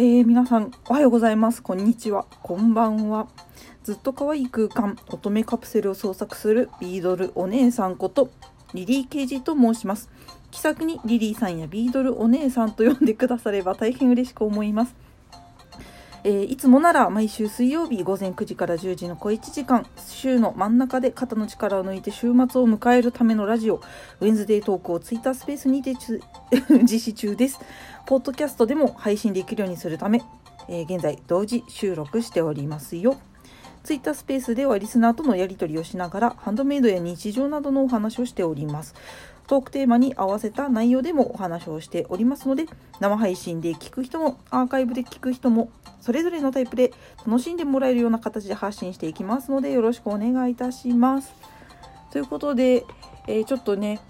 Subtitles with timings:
[0.00, 1.60] えー、皆さんおはようございます。
[1.60, 2.24] こんにちは。
[2.44, 3.26] こんばんは。
[3.82, 8.30] ずっと可愛い空間乙女カプセルを創作するビードルお姉さんこと
[8.74, 10.08] リリー・ケイジと申します。
[10.52, 14.94] 気さくにリリーさんやビードルお姉さんと呼んでくだされば大変嬉しく思います。
[16.28, 22.34] えー、いつもなら毎週水曜日午前9時から10時の小1時間週の真ん中で肩の力を抜いて週末を
[22.68, 23.76] 迎えるためのラジオ
[24.20, 25.94] ウェンズデートークをツイッタースペースにて
[26.84, 27.58] 実施中です。
[28.04, 30.20] ポッドキャストでも配信できるようにするため、
[30.68, 33.16] えー、現在同時収録しておりますよ。
[33.82, 38.94] ツイッタースペースではリスナーとのやり取りをしながらハンドメイドや日常などのお話をしております。
[39.48, 42.66] トークテーマに合わせた内容でもお話をしておりますので
[43.00, 45.70] 生配信で聞く人もアーカイブで聞く人も
[46.00, 46.92] それぞれのタイプで
[47.26, 51.32] 楽しんでもらえるような形で発信していきますのでよろしくお願いいたします。
[52.12, 52.84] ということで、
[53.26, 54.00] えー、ちょっとね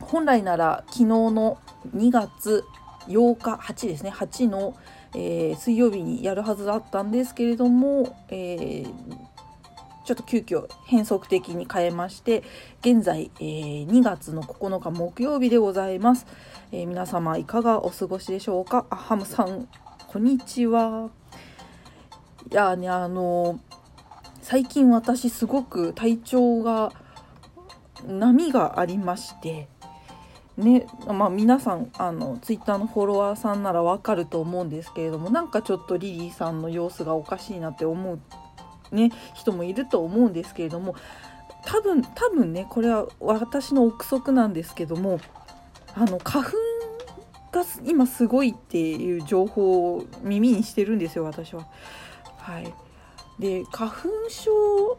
[0.00, 1.58] 本来なら昨日の
[1.96, 2.64] 2月
[3.06, 4.76] 8日8ですね8の、
[5.14, 8.92] えー、水曜日にやるはずだったんですけれども、えー、
[10.08, 12.42] ちょっと急遽変則的に変えまして
[12.80, 16.26] 現在、えー、2月の9日木曜日でございます、
[16.72, 18.86] え皆様いかがお過ごしでしょうか？
[18.88, 19.68] あハムさん
[20.06, 21.10] こんにちは。
[22.50, 23.60] いやねあの
[24.40, 26.90] 最近私すごく体調が
[28.06, 29.68] 波がありまして
[30.56, 38.18] ねまあ、皆さんあのツイッターのフォロワーさんならわかると思うんですけれどもなんかちょっとリリーさんの様子がおかしいなって思う、
[38.92, 40.94] ね、人もいると思うんですけれども
[41.64, 45.20] 多分多分ねこれは私の憶測なんですけども
[45.94, 46.50] あの花粉
[47.52, 51.66] が今すごいっていう情報を耳にしてるんですよ私は。
[52.38, 52.72] はい、
[53.38, 54.98] で花粉症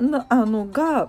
[0.00, 1.08] なあのが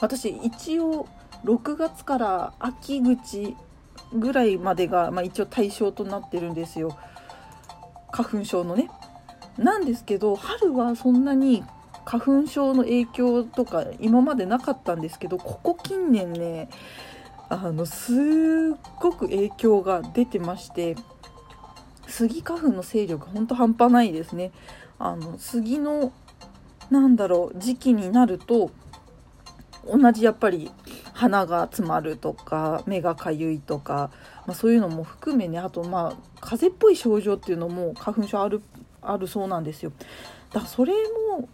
[0.00, 1.08] 私一応
[1.44, 3.56] 6月から秋口
[4.12, 6.96] ぐらいまでが、まあ、一応対象となってるんですよ
[8.10, 8.88] 花粉症のね。
[9.58, 11.64] なんですけど春はそんなに
[12.04, 16.70] 花粉症の影響とか今までなかったんですけどここ近年ね
[17.50, 18.16] あのすっ
[19.00, 20.96] ごく影響が出てまして
[22.06, 24.50] スギ花粉の勢力ほんと半端ないですね。
[24.98, 26.12] あの杉の
[26.90, 28.70] なんだろう時期になると
[29.86, 30.70] 同じやっぱり
[31.12, 34.10] 鼻が詰まるとか目がかゆいとか、
[34.46, 38.62] まあ、そういうのも含めねあとまあ風邪っぽい症状っていうのも花粉症ある
[39.02, 39.92] あるそうなんですよ。
[40.50, 40.92] だからそれ
[41.38, 41.48] も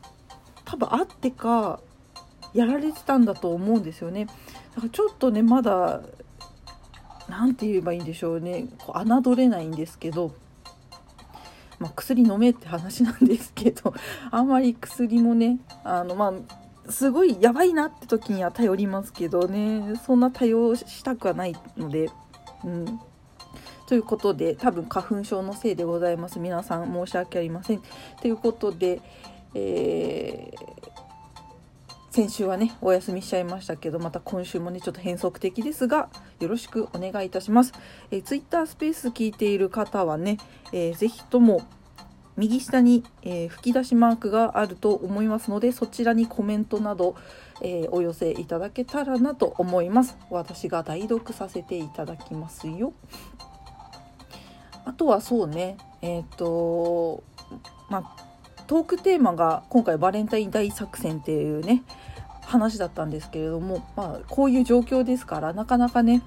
[0.65, 1.81] 多分あってか
[2.53, 4.27] やられてたんだと思うんですよね。
[4.27, 6.01] だからちょっとねまだ
[7.29, 8.67] 何て言えばいいんでしょうね。
[8.79, 10.35] こう侮れないんですけど、
[11.79, 13.95] まあ、薬飲めって話なんですけど
[14.31, 16.33] あんまり薬もねあのま
[16.87, 19.95] あすごいやばいなって時には頼りますけどね。
[20.07, 22.11] そんな対応したくはないので
[22.65, 23.01] うん。
[23.87, 26.39] ということで多分花粉症のせいでございます。
[26.39, 27.83] 皆さん申し訳ありません。
[28.21, 29.01] ということで、
[29.55, 30.95] えー
[32.15, 37.73] 先週はねお休みしちゃいましたけどまた今週もねちょっと変則的ですがよろしくお願いいたします、
[38.13, 40.39] えー、Twitter スペース聞いている方はね、
[40.73, 41.63] えー、ぜひとも
[42.37, 47.17] 右下に、えー、吹き出しマークがあると思いますのでそちらにコメントなど、
[47.61, 50.17] えー、お寄せいただけたらなと思います。
[50.31, 52.93] 私が代読させていただきますよ。
[54.95, 55.77] とはそうね。
[56.03, 57.23] えっ、ー、と
[57.89, 58.25] まあ
[58.67, 61.83] トークテーマが今回バレンタイン大作戦っていうね
[62.43, 66.23] 話だったんですけれども、まあ、こういう状況ですからなかなかね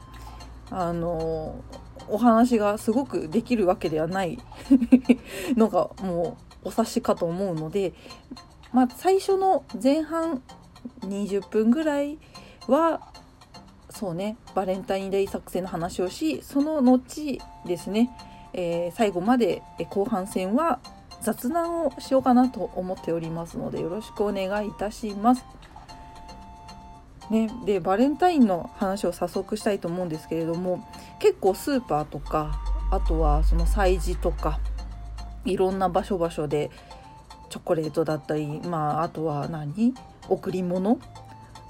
[0.69, 1.63] あの
[2.09, 4.37] お話がすごくできるわけではない
[5.55, 7.93] のがもうお察しかと思うので、
[8.73, 10.41] まあ、最初の前半
[11.01, 12.17] 20分ぐらい
[12.67, 13.11] は
[13.89, 18.09] そうねバレンタインデー作戦の話をしその後ですね、
[18.53, 20.79] えー、最後まで後半戦は
[21.21, 25.45] 雑談をしようかなと思っておりますのでよろしくお願いいたします。
[27.29, 30.87] ね、でバレンタインの話を早速したいと思うんですけれども
[31.19, 34.59] 結構スーパーとかあとはその催事とか
[35.43, 36.71] いろんな場所場所で
[37.49, 39.93] チョコレートだったり、まあ、あとは何？
[40.29, 40.99] 贈り物？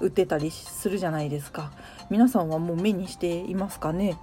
[0.00, 1.72] 売ってたりするじゃないですか。
[2.08, 4.16] 皆さんはもう目にしていますかね？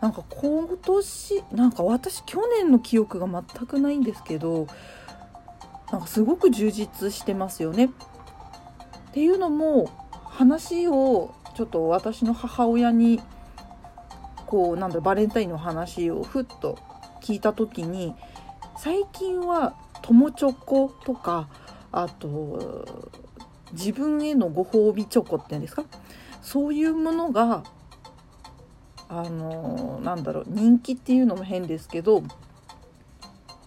[0.00, 4.68] なんか今年なんか私去年の記憶が全くないんですけど
[5.90, 7.86] なんかすごく充実してますよね。
[7.86, 7.90] っ
[9.12, 9.90] ていうのも
[10.24, 13.20] 話をちょっと私の母親に
[14.46, 16.78] こうなんだバレンタインの話をふっと
[17.20, 18.14] 聞いた時に
[18.76, 21.48] 最近は友チョコとか
[21.90, 22.86] あと
[23.72, 25.84] 自分へのご褒美チョコっていうんですか？
[26.40, 27.64] そういうものが
[29.08, 32.22] あのなんだろう人気っていうのも変ですけど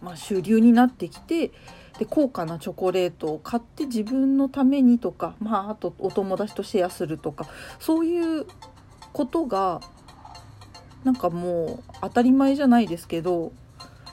[0.02, 1.52] まあ、主流になってきて
[2.00, 7.46] で高価なチョコレートを買って自分のためにとか、まあ、あとお友達とシェアするとか
[7.80, 8.46] そういう
[9.14, 9.82] ことが
[11.04, 13.52] なんかもう当たり前じゃないですけど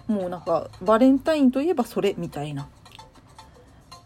[0.06, 2.68] もうなんかバレンタインといえばそれみたいな、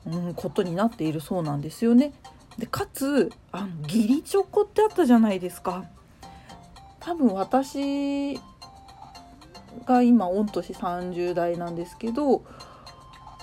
[0.07, 2.13] うん、ことになっているそうなんですよね。
[2.59, 5.85] でかつあの義理チョコってあったじゃないですか。
[7.03, 8.39] 多分私
[9.85, 12.45] が今御年30代なんですけど、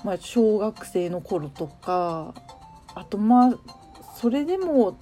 [0.05, 2.33] まあ、小学生の頃とか
[2.95, 3.57] あとまあ
[4.15, 4.97] それでも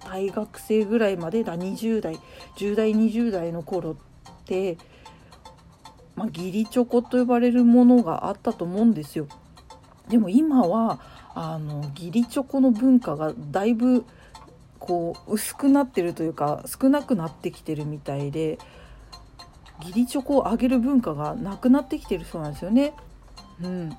[0.00, 2.20] 大学生ぐらいまでだ20代
[2.56, 3.96] 10代20代の頃っ
[4.44, 4.78] て、
[6.14, 9.26] まあ、義理チョコと呼ばれるものがあったと思うんですよ。
[10.08, 11.00] でも今は
[11.34, 14.04] あの義理チョコの文化がだいぶ
[14.78, 18.58] こう薄くなってるというか少なくなってきてるみたいで
[19.80, 22.94] 義理チョコをあげる文化がなくなってきてるそうなんですよね。
[23.62, 23.96] うん、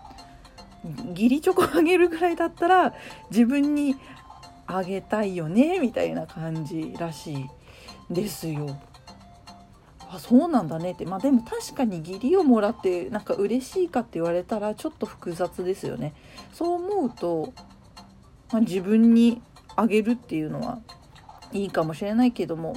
[1.09, 2.93] 義理チョコあげるぐらいだったら
[3.29, 3.95] 自分に
[4.65, 7.45] あげたいよねみたいな感じらしい
[8.09, 8.79] ですよ。
[10.09, 16.13] あそうなんだねってまあでも確かに義理をもらってなんか嬉しいかって言われたらちょっと複雑ですよね。
[16.53, 17.53] そう思うと、
[18.51, 19.41] まあ、自分に
[19.77, 20.79] あげるっていうのは
[21.53, 22.75] いいかもしれないけども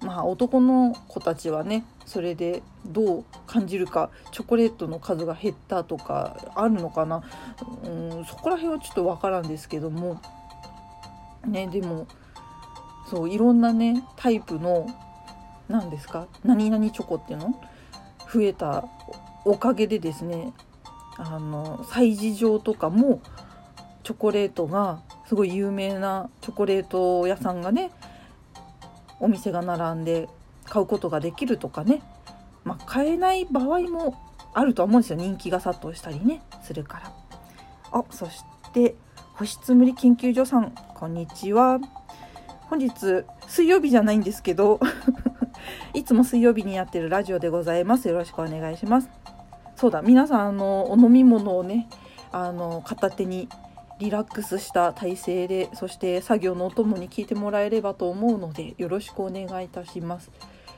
[0.00, 7.22] まあ男の子たちはねそれでどう感じるかチョコレートの数が減ったとかあるのかな。
[7.84, 10.20] うんそこら辺はちょっと分からんですけども
[11.46, 12.06] ねでも
[13.08, 14.86] そういろんなねタイプの
[15.68, 16.26] 何ですか？
[16.42, 17.54] 何々チョコっていうの？
[18.32, 18.84] 増えた
[19.44, 20.52] おかげでですね
[21.16, 23.20] あの催事場とかも
[24.02, 25.00] チョコレートが
[25.34, 27.90] すごい有名なチョコレート屋さんがね
[29.18, 30.28] お店が並んで
[30.64, 32.02] 買うことができるとかね、
[32.62, 34.14] まあ、買えない場合も
[34.54, 35.18] あるとは思うんですよ。
[35.18, 37.12] 人気が殺到したりねするから。
[37.90, 38.94] あそして
[39.32, 41.80] 保湿無理研究所さんこんにちは。
[42.70, 42.92] 本日
[43.48, 44.78] 水曜日じゃないんですけど
[45.94, 48.06] いつも水曜日にやってるラジオでございます。
[48.06, 49.10] よろしくお願いします。
[49.74, 51.88] そうだ皆さんあのお飲み物をね
[52.30, 53.48] あの片手に
[54.04, 60.30] リラックスした体勢でそして作業のお供に聞いてもらえればと思うのでよろしくお願いいたします。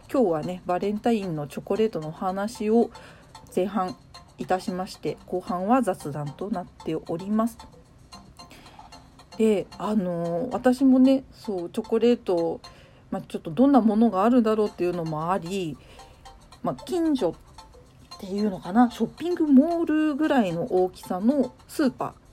[0.09, 2.89] 今日はねバレンタインのチョコレートの話を
[3.55, 3.97] 前半
[4.39, 7.59] いたしまして後半は雑談となっております。
[9.37, 12.61] であの私もねそうチョコレート、
[13.11, 15.77] まあ、ちょっとどんなものがあるだろうっていうのもあり、
[16.63, 17.31] まあ、近所
[18.15, 22.26] っていうのかなショッピングモールぐらいの大きさのスーパー、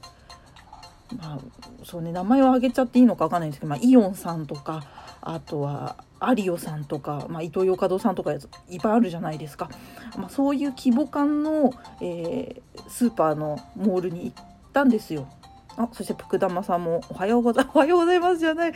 [1.18, 1.40] まあ、
[1.84, 4.84] そうね名前を挙げちゃっていいのか分かんないんですけど、まあ、イオンさんとか
[5.22, 8.40] あとはアリオさんとか、まあ、イトーヨーカドーさんとかいっ
[8.82, 9.70] ぱいあるじゃないですか、
[10.18, 15.28] まあ、そういう規模感の、えー、スーパーのモールに行ったんですよ。
[15.76, 18.72] あ、そして福玉さんもおはようござ、 おはようございますじゃない。
[18.72, 18.74] い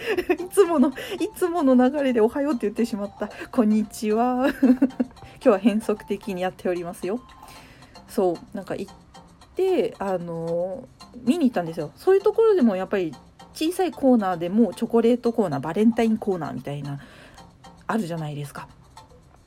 [0.49, 0.93] つもの、い
[1.35, 3.29] つもの流れでおはようって言ってしまった。
[3.51, 4.47] こんにちは。
[4.63, 4.77] 今
[5.39, 7.19] 日は変則的にやっておりますよ。
[8.07, 8.95] そう、なんか行っ
[9.55, 10.87] て、あの
[11.23, 11.91] 見に行ったんですよ。
[11.95, 13.13] そういうところでもやっぱり
[13.53, 16.99] 小さいコーナーでもチョコレートコーナー、バレンタインコーナーみたいな、
[17.87, 18.67] あるじゃないですか。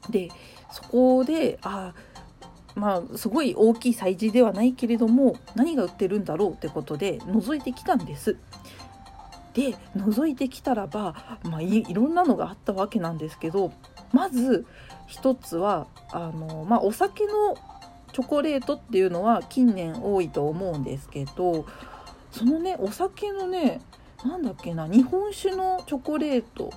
[0.08, 0.30] で、
[0.72, 1.94] そこで、あ、
[2.74, 8.36] まあすごい大きい催事ではないけれども何が売ってるんだろうってことで覗いてきたんです。
[9.52, 13.72] で覗いてきたらば、まあ、いろんなのがあったわけなんですけど
[14.12, 14.64] まず
[15.08, 17.56] 一つはあの、まあ、お酒の
[18.20, 21.64] チョコレートっていうのは近年多いと思うんですけど
[22.30, 23.80] そのねお酒のね
[24.24, 26.70] なんだっけな日本酒のチョコレート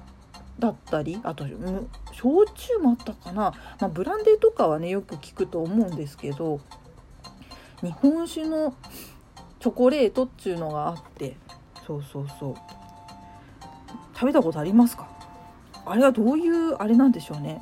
[0.57, 1.45] だったりあと
[2.13, 6.61] 焼酎もあったかな、まあ、ブランデーとかはねよく聞くと思うんですけど
[7.81, 8.73] 日本酒の
[9.59, 11.35] チョコレートっていうのがあって
[11.85, 12.55] そうそうそう。
[14.13, 15.09] 食べたことありますか？
[15.85, 17.59] あれはどういうあれなんでしょうね。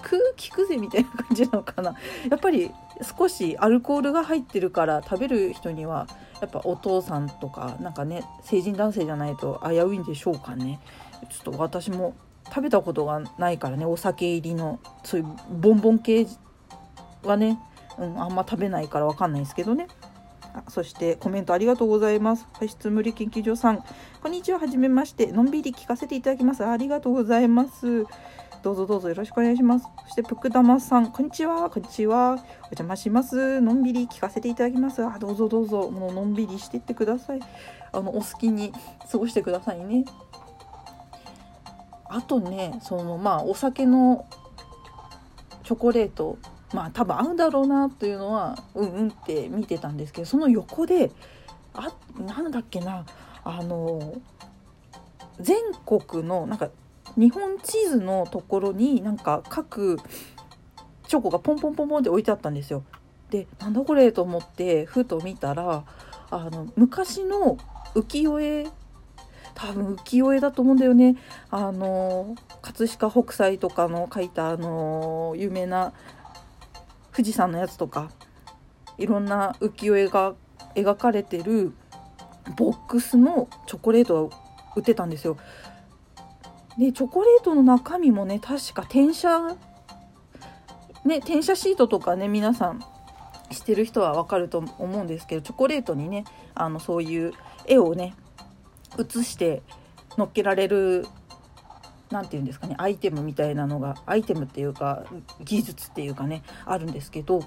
[0.00, 1.94] 空気くぜみたいな感じなのかな。
[2.30, 2.70] やっぱり
[3.02, 6.06] 少しアルコールが入ってるから食べる人には
[6.40, 10.80] やっぱお父さんとかなんかね成人男性じゃないと危ういんでしょうかね。
[11.30, 12.14] ちょっと私も
[12.46, 16.26] 食べたことがないからねお酒入りのそういうボンボン系
[17.22, 17.58] はね、
[17.98, 19.88] うん、あんま食べないから分かんないですけどね。
[20.68, 22.46] そしてコメントありがとうございます。
[22.54, 23.84] 保湿無理研究所さん。
[24.22, 25.30] こんにちははめまして。
[25.30, 26.64] のんびり聞かせていただきます。
[26.64, 28.06] ありがとうございます。
[28.62, 29.86] どうぞどうぞよろしくお願いします。
[30.04, 31.70] そしてぷくだまさんこんにちは。
[31.70, 32.32] こんにちは。
[32.32, 32.34] お
[32.66, 33.60] 邪魔します。
[33.60, 35.04] のんびり聞かせていただきます。
[35.04, 35.90] あどうぞどうぞ。
[35.90, 37.40] もうのんびりしてってください。
[37.92, 38.72] あのお好きに
[39.10, 40.04] 過ごしてくださいね。
[42.08, 44.26] あとねそのまあお酒の
[45.62, 46.38] チョコレート
[46.74, 51.12] まあ多分合うだろうなというのはうんうんって見てたんですけどその横で
[51.74, 53.06] あなんだっけな。
[53.44, 54.14] あの
[55.38, 56.68] 全国のなんか
[57.18, 59.98] 日本地図のところになんか各
[61.08, 62.84] チョコがポンポンポンポンって置いてあったんですよ。
[63.30, 65.84] でなんだこれと思ってふと見たら
[66.30, 67.58] あの昔の
[67.94, 68.66] 浮世絵
[69.54, 71.16] 多分浮世絵だと思うんだよね
[71.50, 75.92] あの葛飾北斎とかの描いたあの有名な
[77.12, 78.10] 富士山のやつとか
[78.96, 80.34] いろんな浮世絵が
[80.74, 81.72] 描かれてる
[82.56, 84.36] ボックスのチョコレートが
[84.76, 85.36] 売ってたんですよ。
[86.78, 89.56] でチョコレートの中身もね確か転写
[91.04, 92.84] ね転写シートとかね皆さん
[93.50, 97.32] してる人はわかると思うんですけどチョコレートにねあのそういう
[97.66, 98.14] 絵をね
[98.96, 99.62] 写して
[100.16, 101.06] 乗っけられる
[102.10, 105.04] 何て言うんですかねアイテムみたいなのがアイテムっていうか
[105.40, 107.40] 技術っていうかねあるんですけど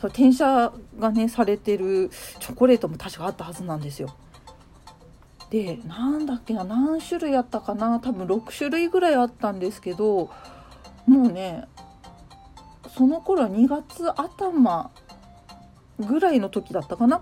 [0.00, 4.14] そ転写がねされてるチョコレートも確かあったはずなんですよ。
[5.50, 10.30] でなんだっけな何種類あったかな多分6種類ぐらいあったんですけど
[11.06, 11.64] もうね
[12.96, 14.90] その頃は2月頭
[15.98, 17.20] ぐらいの時だったかな、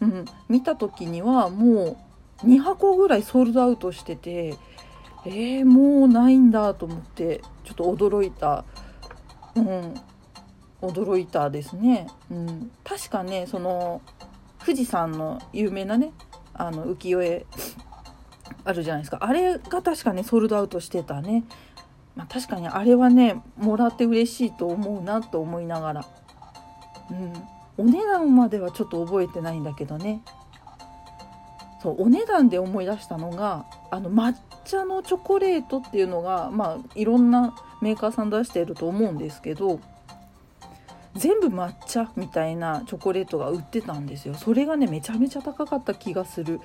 [0.00, 1.96] うん、見た時にはも
[2.42, 4.56] う2箱ぐらいソールドアウトしてて
[5.24, 8.64] えー、もうないんだと思ってちょっと驚いた、
[9.54, 9.94] うん、
[10.80, 14.02] 驚いたですね、うん、確かねその
[14.64, 16.12] 富士山の有名なね
[16.62, 17.44] あの浮世絵
[18.64, 19.18] あるじゃないですか。
[19.20, 21.42] あれが確かねソールドアウトしてたね、
[22.14, 26.06] まあ、確かにあれはねもらって嬉しいと思うなと思いながら、
[27.10, 27.32] うん、
[27.78, 30.22] お値段まではちょっと覚えてないんだけどね。
[31.82, 39.80] そうお値段で思い出したのがあの抹茶のチョコレートっていうのがまあいろんなメーカーさん出してると思うんですけど
[41.14, 44.34] 全部抹茶みたいなチョコレートが売ってたんですよ。
[44.34, 46.60] それがねめちゃめちゃ高かった気がする。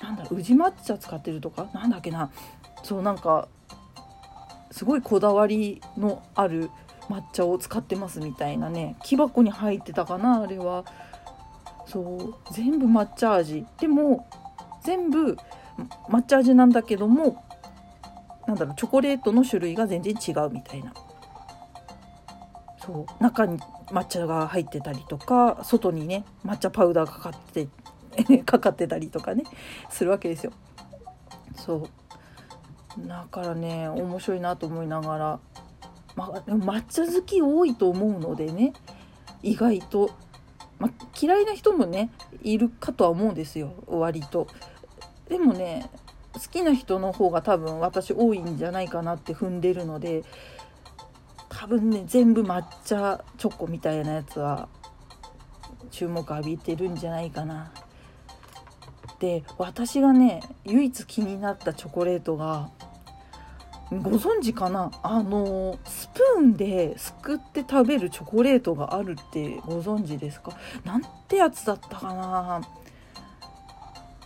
[0.00, 1.68] なんだ宇治抹茶使ってるとか？
[1.74, 2.30] なんだっけな？
[2.84, 3.48] そうなんか
[4.70, 6.70] すごいこだわりのある
[7.08, 10.84] 抹茶を使ってますみたいなね木箱に入ってたかなあれは。
[11.86, 13.66] そう全部抹茶味。
[13.80, 14.28] でも
[14.82, 15.36] 全部
[16.08, 17.44] 抹茶味なんだけども
[18.46, 20.92] なんだろうチョコレートの種類が全然違うみたいな。
[22.88, 27.68] そう中に抹茶が入ってたりとか外にね抹茶パウダーかかって
[28.44, 29.44] かかってたりとかね
[29.90, 30.52] するわけですよ。
[31.54, 31.86] そ
[32.96, 35.40] うだからね面白いなと思いながら、
[36.16, 38.72] まあ、抹茶好き多いと思うのでね
[39.42, 40.10] 意外と、
[40.78, 40.88] ま、
[41.20, 42.10] 嫌いな人もね
[42.42, 44.46] いるかとは思うんですよ割と。
[45.28, 45.90] でもね
[46.32, 50.24] 好きな人の方が多分私多いんじゃないかなって踏んでるので
[51.60, 54.68] 多分ね全部抹茶チョコみたいなやつは
[55.90, 57.72] 注目浴びてるんじゃないかな。
[59.18, 62.70] で私がね唯一気になったチョコレートが
[63.90, 64.92] ご存知かな？
[65.02, 70.52] あのスプーンですくって食べるチョコレートがあるってご存知ですか？
[70.84, 72.60] なんてやつだったかな？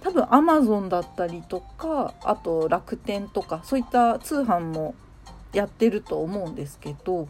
[0.02, 4.94] 多分アマゾンだったりとかあと楽天とかそういった通販も
[5.52, 7.28] やってると思うんですけど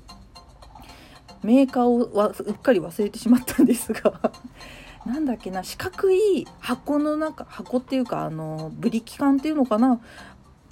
[1.42, 4.32] メーカーをわうっかり忘れてしまったんですが
[5.04, 10.00] なんだっけな四角い箱の中箱っていうかあのブリキ缶っていうのかな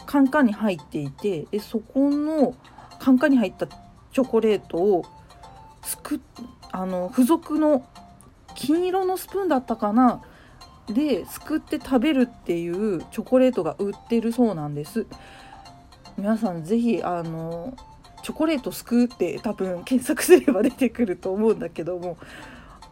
[0.06, 2.54] カンカンに入っていてでそこの
[3.00, 5.04] カンカンに入ったチョコレートを
[5.82, 6.20] すく
[6.72, 7.84] あの付属の
[8.54, 10.22] 金色のスプーンだったかな
[10.88, 15.06] ですくって食べるっていうチョコレートが売ってるそうなんです。
[16.16, 17.76] 皆さん是非あの
[18.22, 22.18] チョコレートすくって多分検索すれば出てくると思うんだけども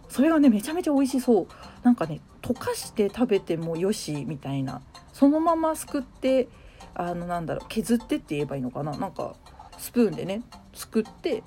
[0.09, 1.47] それがねめちゃめちゃ美味しそう。
[1.83, 4.81] なんかね溶かして食べてもよしみたいな。
[5.13, 6.49] そのまますくって
[6.95, 8.97] あのなんだろう削ってって言えばいいのかな。
[8.97, 9.35] なんか
[9.77, 11.43] スプーンでねすくって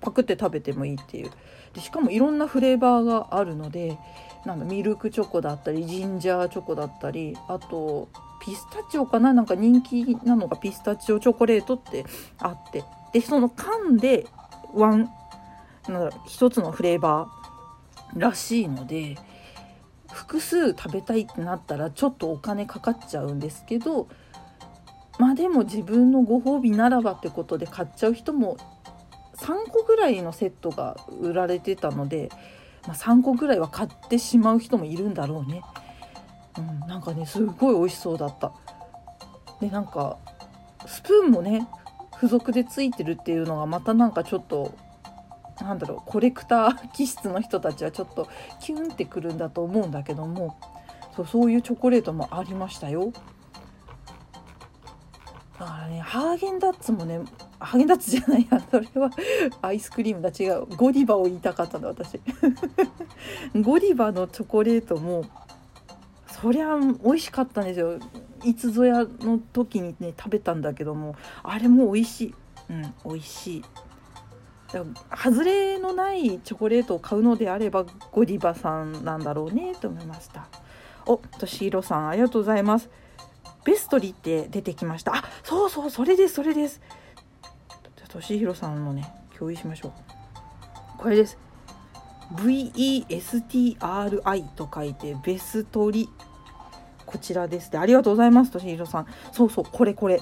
[0.00, 1.30] パクって食べてもいいっていう。
[1.72, 3.98] でしかもいろんなフレーバーがあるので
[4.44, 8.08] なんだミルクチョコだったりジンジャーチョコだったりあと
[8.40, 9.32] ピスタチオかな？
[9.32, 12.04] なんか人気なのがピスタチオチョコレートって
[12.38, 14.26] あってでその缶で
[14.74, 15.10] ワン
[15.88, 19.16] なん一つのフレーバーらしいので
[20.12, 24.08] 複数食べたいってなったらちょっとお金かかっちゃうんですけど
[25.18, 28.56] まあでも自分のご褒美ならばってことで買っちゃう人も
[29.36, 32.28] 3個ぐらいのセットが売られてたので、
[32.86, 35.62] まあ、3個ぐらいは買ってしまう人もいるんだろうね。
[36.58, 38.52] うん、なんかねすごい美味しそうだった。
[39.60, 40.18] でなんか
[40.86, 41.66] スプーンもね
[42.14, 44.74] 付属でついてるっていうのがまたなんかちょっと
[45.60, 48.28] なんだろうコレクター気質の人たちはちょっと
[48.60, 50.58] キュンってくるんだと思うんだけども
[51.16, 53.12] そうそういうチョコレートもありましたよ。
[55.58, 57.20] だからねハーゲンダッツもね
[57.58, 59.10] ハーゲンダッツじゃないやそれは
[59.60, 60.66] アイスクリームだ違う。
[60.76, 62.20] ゴディバを言いたかったんだ私。
[63.60, 65.24] ゴディバのチョコレートも
[66.40, 67.98] そりゃ美味しかったんですよ。
[68.44, 72.34] いつぞやの時にね食べたんだけどもあれも美味しい。
[72.70, 73.64] うん美味しい。
[75.16, 80.48] 外れのないチョコレートを買うのであればゴディバさんなんだろうねと思いました。
[81.06, 82.90] おとしひろさんありがとうございます。
[83.64, 85.16] ベストリって出てきました。
[85.16, 86.80] あそうそうそれですそれです。
[88.08, 89.92] としひろさんのね共有しましょう。
[90.98, 91.36] これです。
[92.34, 93.78] VESTRI
[94.54, 96.10] と書いてベストリ
[97.08, 97.72] こちらです。
[97.72, 99.06] でありがとうございますとしひろさん。
[99.32, 100.20] そうそうこれこれ。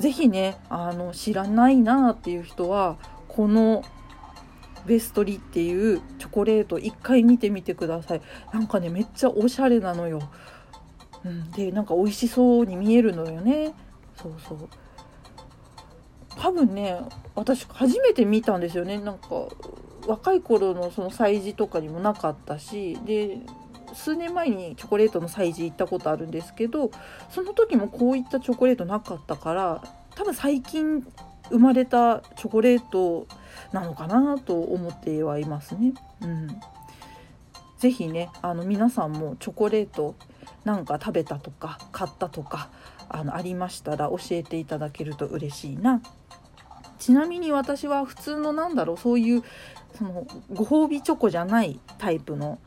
[0.00, 3.82] ぜひねあの知らないなっていう人はこの
[4.86, 8.20] ベストリっていうチョコレート一回見てみてください。
[8.52, 10.22] なんかねめっちゃおしゃれなのよ、
[11.24, 13.74] うん、でなんか美味しそうに見えるのよね。
[14.16, 14.68] そうそう。
[16.36, 17.00] 多分ね
[17.34, 18.98] 私初めて見たんですよね。
[18.98, 19.28] なんか
[20.06, 22.96] 若い頃のその催事とかにもなかったし。
[23.04, 23.38] で
[23.94, 26.90] 数年前にチョコレートの催事行ったことあるんですけど
[27.30, 29.82] その時もこういったチョコレートなかったから
[30.14, 31.06] 多分最近
[31.50, 33.26] 生まれたチョコレート
[33.72, 35.92] なのかなと思ってはいますね。
[36.22, 36.48] うん、
[37.78, 40.14] ぜひねあの皆さんもチョコレート
[40.64, 42.70] なんか食べたとか買ったとか
[43.08, 46.00] あのありましたら教えていただけると嬉しいな。
[46.98, 49.42] ちなみに私は普通のなんだろうそういう
[49.98, 52.60] そのご褒美チョコじゃないタイプの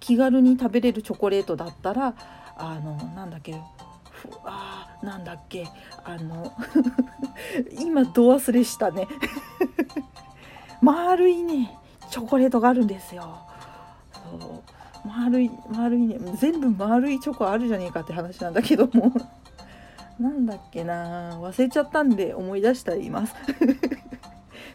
[0.00, 2.14] 気軽に食べれるチョコレートだったら
[2.56, 3.54] あのなんだっけ
[4.44, 5.66] あなんだっけ
[6.04, 6.52] あの
[7.78, 9.06] 今ど忘れしたね。
[10.82, 11.76] 丸いね
[12.10, 13.38] チョコレートがあるんですよ。
[14.12, 14.62] そう
[15.06, 19.12] 丸い丸いね全部丸いチョコあるじゃねえかって話なんだけども。
[20.18, 23.34] なんだっけな忘れちゃったんで思い出したら言います。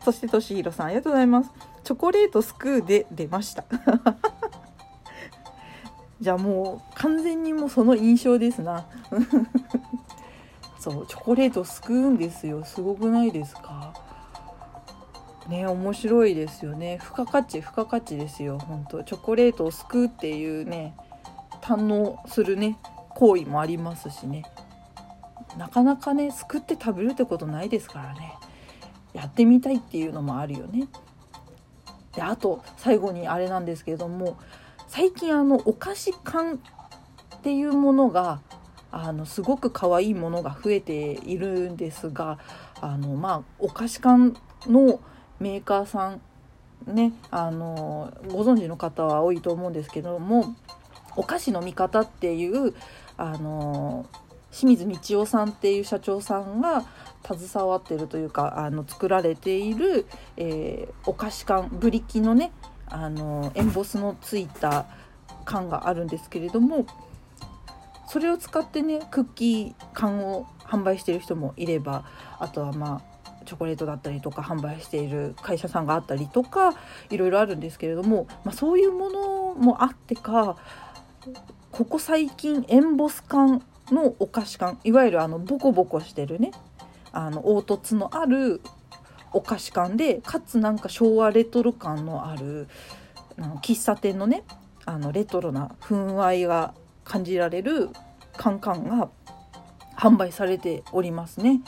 [0.06, 1.52] そしてとしひろさんありがとうございます。
[1.84, 3.66] チョコレートスクーで出ました。
[6.24, 8.86] じゃあもう完全にもうその印象ですな。
[10.80, 12.64] そうチョコレートすくうんですよ。
[12.64, 13.94] すごくないですか？
[15.50, 16.98] ね面白いですよね。
[17.02, 18.58] 付加価値付加価値ですよ。
[18.58, 20.96] 本当チョコレートをすくうっていうね
[21.62, 22.78] 堪能するね
[23.10, 24.44] 行為もありますしね。
[25.58, 28.38] なかなかねすくって食べるってことないですからね。
[29.12, 30.88] やってみたいっていうのもあるよね。
[32.16, 34.38] であと最後にあれなんですけども
[34.96, 36.60] 最近あのお菓子缶
[37.38, 38.42] っていうものが
[38.92, 42.38] あのすごく可愛いものが増えているんですが
[42.80, 45.00] あのまあお菓子缶の
[45.40, 46.22] メーカーさん
[46.86, 50.56] ねあのご存知の方は多いと思うんですけども
[51.16, 52.76] お菓子の見方っていう
[53.18, 54.06] あの
[54.52, 56.86] 清水道夫さんっていう社長さんが
[57.26, 60.06] 携わってるというかあの作られている、
[60.38, 62.52] えー、お菓子缶ブリキのね
[62.94, 64.86] あのエンボスのついた
[65.46, 66.86] 缶があるんですけれども
[68.08, 72.06] それを使ってねクッキー缶を販売してる人もいれば
[72.40, 73.14] あとはまあ
[73.46, 76.74] チョコレートだったりとか販売している会社さんがあったりとか
[77.10, 80.56] いろいろあるんですけれども、まあ、そういうものもあってか
[81.72, 86.52] ここ最近エンボス缶のお菓子缶いわゆるあのボコボコしてるね
[87.12, 88.62] あの凹凸のある
[89.34, 92.68] お菓子感でかつなんか昭和レトロ感のある
[93.62, 94.44] 喫茶店のね
[94.86, 97.90] あのレトロな風合いが感じられる
[98.38, 99.10] カンカンが
[99.96, 101.62] 販売されておりますね。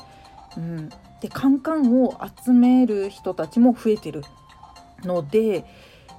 [0.58, 0.90] うん、
[1.22, 4.24] でカンカンを集める人たちも増えてる
[5.04, 5.66] ので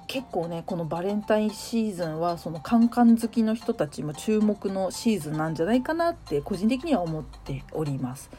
[0.06, 8.30] 結構ねこのバレンタインシーズンはそのカンカン好きの人たちも注目のシーズンなんじゃないかなって個人的には思っております。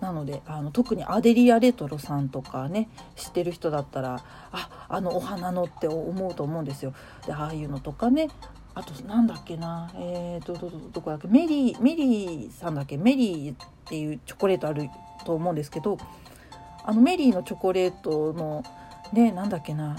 [0.00, 6.94] なのであの特にアデリアレトロさんとかね知ってる人だったらああのお花のって思うと思うんですよ。
[7.26, 8.28] でああいうのとかね
[8.74, 14.88] あとなんだっけなえーとどどこだっけメリーメリーさんだっけメリーっていうチョコレートある
[15.24, 15.98] と思うんですけど
[16.84, 18.64] あのメリーのチョコレートの
[19.12, 19.96] ねなんだっけな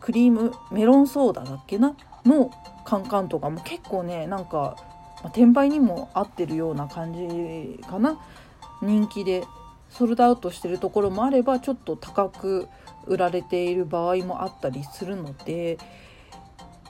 [0.00, 2.50] クリームメロンソーダだっけなの
[2.84, 4.76] カンカンとかも結構ねなんか、
[5.22, 8.18] ま転売にも合ってるような感じかな
[8.86, 9.44] 人気で
[9.90, 12.68] ソールドアウトしてるところもあればちょっと高く
[13.06, 15.78] 売られている場合もあったりするので、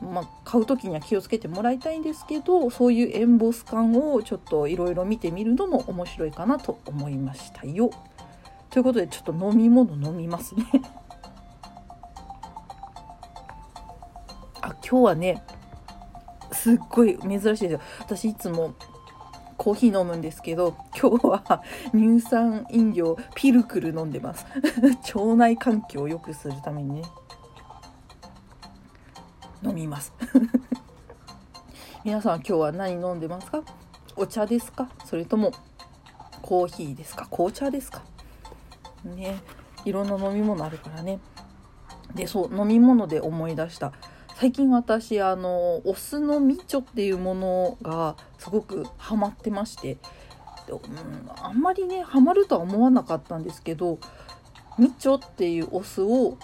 [0.01, 7.91] まあ、買う時には気をつけてもらいたいんですけどそういうエンボス感をちょっといろいろ見てみるのも面白いかなと思いましたよ。
[8.71, 10.65] ということでちょっと飲み物飲みますね
[14.61, 15.43] あ今日はね
[16.53, 17.81] すっごい珍しいですよ。
[18.01, 18.75] 私いつも
[19.67, 24.47] コーヒー飲むんですけど今日は乳酸飲料ピルクル飲んでます。
[25.13, 27.03] 腸内環境を良くするためにね。
[29.65, 30.13] 飲みます。
[32.05, 33.65] 皆さん今日は何飲んでますか？
[34.15, 34.89] お茶ですか？
[35.05, 35.51] それとも
[36.43, 37.27] コーヒーですか？
[37.27, 38.03] 紅茶ですか？
[39.05, 39.41] ね
[39.85, 41.19] いろんな飲み物あるからね。
[42.15, 43.91] でそう飲み物で思い出した。
[44.39, 49.97] 最近私あのお酢のみちょっていうものがすごくハマってまして。
[50.67, 50.81] で、うん、
[51.43, 53.99] あんまりねハマるとは思わなかったんですけど
[54.79, 56.37] みちょっていうお酢を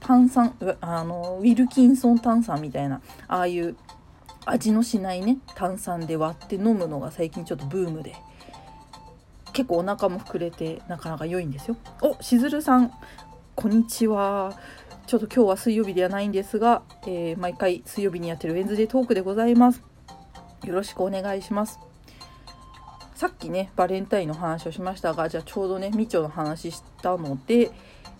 [0.00, 3.76] 炭酸あのウィルキンソン炭酸みたいなああいう
[4.44, 8.16] 味のしないね炭酸で割って飲むのが最近ちょっとブームで。
[9.52, 11.76] 結構お腹も膨れてなかなか良いんですよ。
[12.02, 12.92] おしずるさん
[13.54, 14.52] こんにちは。
[15.06, 19.80] ちょっと今日は水曜日ではないんですが、えー、毎回水曜日にやってるウェンズデートークでございます。
[20.64, 21.78] よろしくお願いします。
[23.14, 27.70] さっきね、バレンタインの話をしましたが、じゃあちょうどね、みちょの話したので、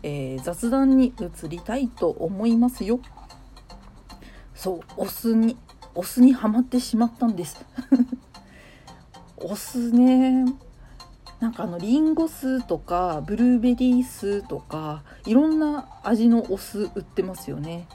[0.05, 3.01] えー、雑談に移りたいと思いますよ。
[4.55, 5.57] そう、お酢に、
[5.93, 7.67] お酢にはまってしまったんです。
[9.39, 10.45] お酢ね、
[11.41, 17.87] なんかあのリンゴ酢とかブルーベリー酢とかいろんな味のお酢売ってますよね。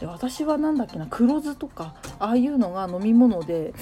[0.00, 3.72] で私は何だっけな黒酢とかああいうのが飲み物で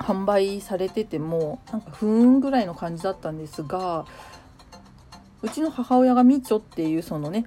[0.00, 4.06] 販売されててもなんか不運ぐらいの感じだったんですが
[5.42, 7.46] うちの母親がみちょっていうそのね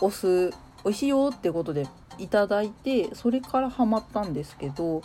[0.00, 0.50] お酢
[0.84, 1.86] 美味しいよってことで
[2.18, 5.02] いただいてそれからハマったんですけど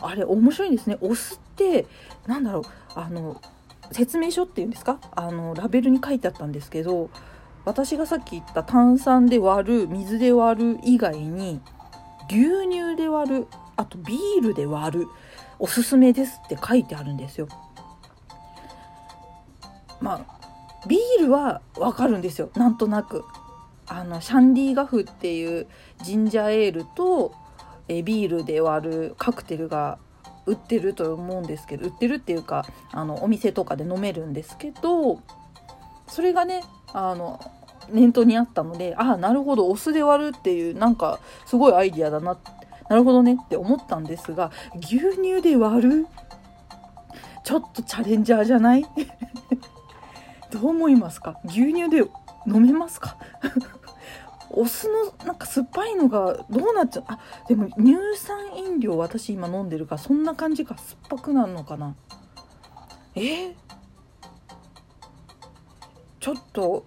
[0.00, 1.86] あれ面白いんですねお酢って
[2.26, 2.62] なんだろう
[2.94, 3.40] あの
[3.92, 4.98] 説明書っていうんですか？
[5.14, 7.08] あのラベルに書いてあったんですけど
[7.64, 11.60] 私がさっき言った炭酸で割る水で割る以外に
[12.28, 15.06] 牛乳で割るあとビールで割る
[15.58, 17.48] おすすめですって書いてあるんですよ。
[20.00, 23.24] まあビールはわかるんですよなんとなく。
[23.88, 25.68] あのシャンディガフっていう
[26.02, 27.32] ジンジャーエールと
[27.88, 29.98] えビールで割るカクテルが
[30.46, 35.20] 売ってると思うんですけど売ってるっていうかあのお店とかで飲めるんですけど
[36.06, 37.40] それがねあの
[37.90, 42.36] 念頭にあったのでああなるほどお酢で割るっていうなんかすごいアイディアだな
[42.88, 46.06] なるほどねって思ったんですが牛乳で割る？
[47.44, 48.84] ちょっとチャレンジャーじゃない？
[50.52, 51.38] どう思いますか？
[51.44, 51.98] 牛乳で
[52.46, 53.16] 飲めますか？
[54.50, 57.04] お酢のなんか酸っぱいのがどうなっちゃう？
[57.08, 60.76] あでも乳酸飲料私今飲んでるからそんな感じか。
[60.78, 61.94] 酸っぱくなるのかな？
[63.14, 63.20] え？
[63.20, 63.54] ー、
[66.20, 66.86] ちょっと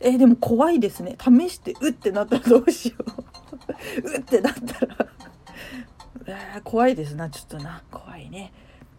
[0.00, 1.16] えー、でも怖いですね。
[1.20, 4.10] 試してうってなったらどうしよう。
[4.16, 7.82] うってなったら、怖いですなちょっとな。
[7.90, 8.52] 怖いね。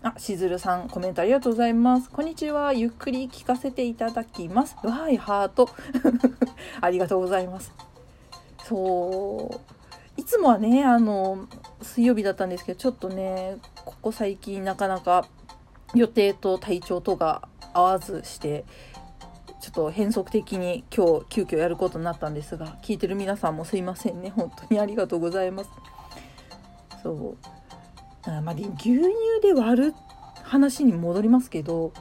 [0.06, 2.12] あ、しずるさん、コメントありがとうございます。
[2.12, 2.74] こんにちは。
[2.74, 4.76] ゆっくり聞かせていただきます。
[4.84, 5.68] わい、ハート。
[6.80, 7.74] ありがとうございます。
[8.64, 9.60] そ
[10.18, 11.48] ういつもはねあの
[11.82, 15.28] 水曜日だったんですけどちょっとねここ最近なかなか
[15.94, 18.66] 予定と体調とが合わずして
[19.60, 25.70] ちょっと変則的に今日急遽やることになったんですが聞いてる皆さんもすいませんね本当にありがとうございます
[27.04, 27.38] そう
[28.42, 29.02] まあ牛乳
[29.42, 29.94] で割る
[30.44, 31.92] 話に戻りますけど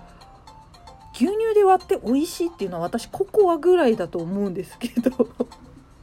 [1.14, 5.28] 牛乳で割って美味しいっていうのは私ココアぐらいだと思うんですけど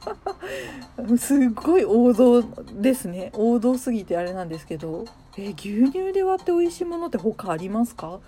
[1.18, 3.32] すっごい王道ですね。
[3.36, 5.06] 王道すぎてあれなんですけど
[5.38, 8.20] え牛乳で割って美味しいものって他ありますか？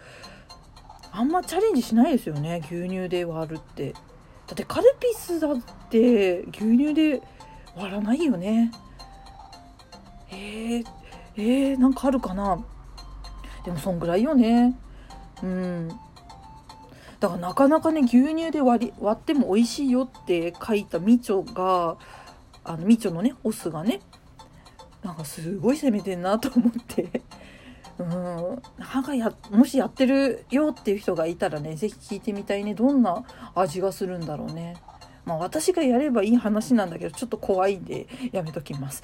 [1.12, 3.94] あんまチャレンジしないですよね牛乳で割るって。
[3.94, 4.00] だ
[4.54, 5.58] ってカルピスだっ
[5.90, 7.22] て牛乳で
[7.78, 8.72] 割らないよね。
[10.32, 10.86] えー、
[11.36, 12.63] えー、なんかあるかな？
[13.65, 14.76] でもそんぐらいよね。
[15.41, 15.88] うん。
[17.19, 21.98] だからなかなかね牛乳で割り割っても美味しいよって書いたみちょが
[22.63, 24.02] あのみちょのねオスがね
[25.02, 27.22] なんかすごい攻めてんなと思って。
[27.98, 28.62] うん。
[28.80, 32.74] 歯がやもしやってるよっていう人がいたらね是非聞いてみたいね。
[32.74, 33.24] どんな
[33.56, 34.76] 味がするんだろうね。
[35.26, 39.04] まあ私がやればいい話なんだけどちょっと怖いんでやめときます。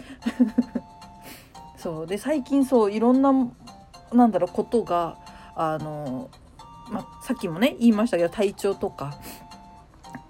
[1.80, 2.08] そう。
[2.08, 3.34] で最近そういろんな
[4.14, 5.18] なんだろうことが
[5.56, 6.30] あの
[6.90, 9.20] まあ、さっきもね言いましたけど体調とか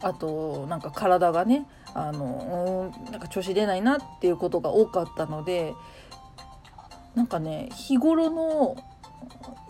[0.02, 5.74] あとなんか体がねあのなんか調子出ないなっていうことが多かったので
[7.16, 8.76] なんかね日頃の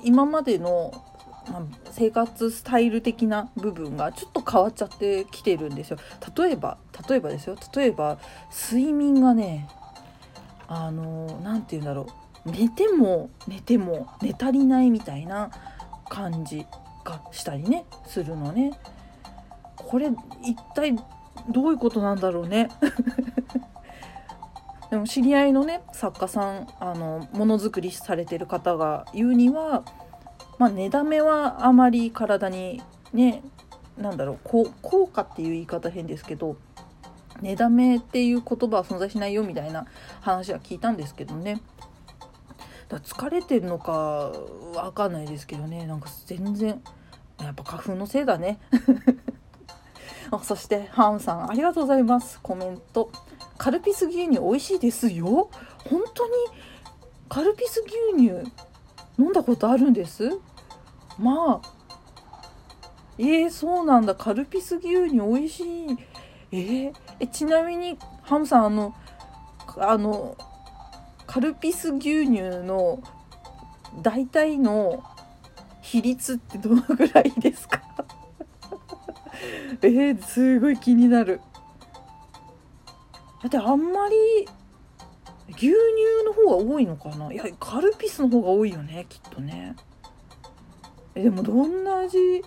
[0.03, 0.91] 今までの
[1.49, 5.97] ま、生活スタイル的な部分がちょっと変わっちゃってきてるんですよ。
[6.37, 6.77] 例えば
[7.09, 7.55] 例えばですよ。
[7.75, 8.19] 例えば
[8.51, 9.67] 睡眠がね
[10.69, 12.03] あの何て言うんだろ
[12.45, 12.51] う。
[12.51, 15.51] 寝ても寝ても寝足りないみたいな
[16.07, 16.65] 感じ
[17.03, 18.79] がしたりねするのね。
[19.75, 20.09] これ
[20.43, 20.95] 一体
[21.49, 22.69] どういうことなんだろうね。
[24.91, 29.83] でも知り合いのね作家さんあのものづくりされてる方が言うには、
[30.57, 32.81] まあ、寝だめはあまり体に
[33.13, 33.43] ね
[33.97, 36.55] なんだろう効果っていう言い方変ですけど
[37.41, 39.85] 寝だめっていう言葉は存在しないよみたいな
[40.21, 41.61] 話は聞いたんですけどね。
[42.87, 44.31] だ疲れてるのか
[44.73, 45.85] わかんないですけどね。
[45.85, 46.81] なんか全然
[47.39, 48.59] やっぱ花粉のせいだね。
[50.43, 52.39] そしてハンさんありがとうございます。
[52.41, 53.11] コメント。
[53.57, 55.49] カルピス牛乳美味しいですよ。
[55.89, 56.33] 本当に
[57.27, 58.51] カルピス牛乳
[59.17, 60.29] 飲んだことあるんです？
[61.17, 61.79] まあ
[63.17, 64.15] えー、そうなんだ。
[64.15, 65.97] カルピス牛乳美味しい。
[66.51, 68.95] えー、えちなみにハムさんあの
[69.77, 70.35] あの
[71.27, 73.01] カルピス牛乳の
[74.01, 75.03] 大体の
[75.81, 77.81] 比率ってどのぐらいですか？
[79.81, 81.41] えー、すごい気になる。
[83.41, 84.15] だってあんまり
[85.49, 85.73] 牛乳
[86.25, 87.31] の方が多いのかな？
[87.31, 89.75] いやカルピスの方が多いよねきっとね。
[91.15, 92.43] えでもどんな味？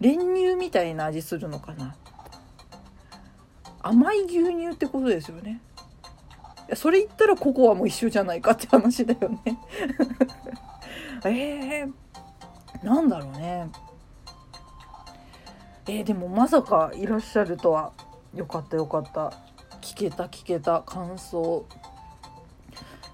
[0.00, 1.94] 練乳みたいな味するのかな？
[3.82, 5.60] 甘い牛乳ってことですよね。
[6.74, 9.58] それ言ったらココアも一緒じゃないかって話だよね。
[11.24, 11.92] えー、
[12.84, 13.70] なんだろうね。
[15.86, 17.92] えー、でもまさかいらっしゃるとは。
[18.34, 19.32] よかったよかった。
[19.80, 20.82] 聞けた聞けた。
[20.82, 21.64] 感想。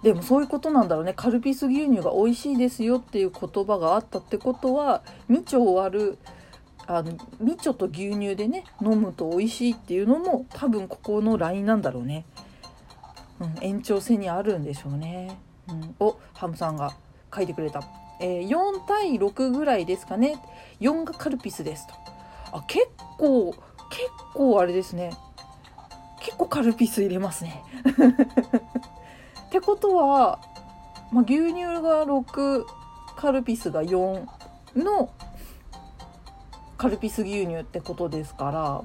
[0.02, 1.14] でもそういうことなんだろうね。
[1.14, 6.18] カルピス牛乳が美味しいですよっていう言葉があったってことはみちょ割る
[6.88, 12.24] あのみちょと牛乳でね飲むと美味しいっていうのも多分ここのラインなんだろうね、
[13.40, 16.94] うん、延長線にあるんでしょうね、うん、おハムさんが
[17.34, 17.82] 書いてくれた、
[18.20, 20.36] えー、4対6ぐらいですかね。
[20.80, 21.94] 4がカルピスですと。
[22.52, 23.52] あ結構
[23.90, 25.12] 結構あれですね。
[26.20, 27.62] 結構カルピス入れますね。
[29.46, 30.40] ってことは、
[31.12, 32.64] まあ、牛乳が6
[33.16, 34.26] カルピスが4
[34.76, 35.10] の
[36.76, 38.84] カルピス牛乳ってことですから、ま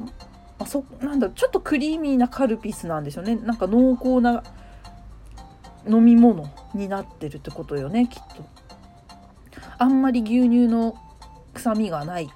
[0.60, 3.36] あ、そなんだちょっとクリーミーなカルピスなんでしょうね。
[3.36, 4.43] なんか濃厚な
[5.88, 8.43] 飲み物になってるってことよねきっと。
[9.77, 10.95] あんまり牛乳の
[11.54, 12.30] 臭みがない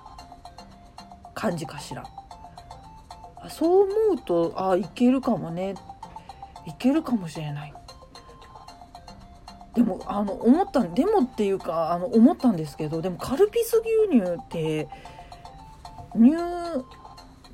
[1.34, 2.04] 感じかしら。
[3.50, 5.76] そう思うとあいけるかもね。
[6.65, 7.74] いけるかもしれない。
[9.76, 14.88] でもあの思ったでもっていうかあの思ったんですけどでもカルピス牛乳って
[16.15, 16.36] 乳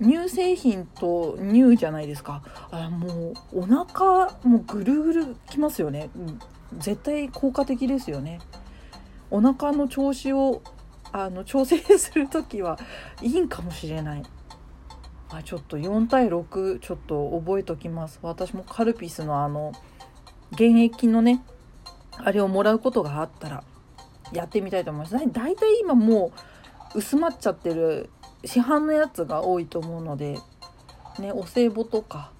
[0.01, 2.41] 乳製品と乳じゃないですか。
[2.71, 6.39] あもうお腹もうぐるぐるきますよね、うん、
[6.79, 8.39] 絶対効果的ですよね。
[9.29, 10.61] お腹の調子を
[11.11, 12.79] あの調整する時は
[13.21, 14.23] いいんかもしれない。
[15.29, 18.19] あちょっと4対6ちょっと覚えときます。
[18.21, 19.71] 私もカルピスのあの
[20.51, 21.43] 現役のね
[22.17, 23.63] あれをもらうことがあったら
[24.33, 25.13] やってみたいと思います。
[25.13, 26.31] だいたい今も
[26.95, 28.09] う薄まっちゃってる
[28.43, 30.39] 市販のやつが多いと思うので
[31.19, 32.31] ねお歳暮とか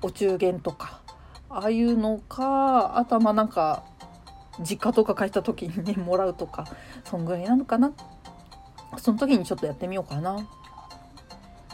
[0.00, 1.00] お中元とか
[1.48, 3.84] ああいうのかあとはまあなんか
[4.60, 6.66] 実家とか帰った時にね もらうとか
[7.04, 7.92] そんぐらいなのかな。
[8.98, 10.36] その時にちょっとやってみようかな。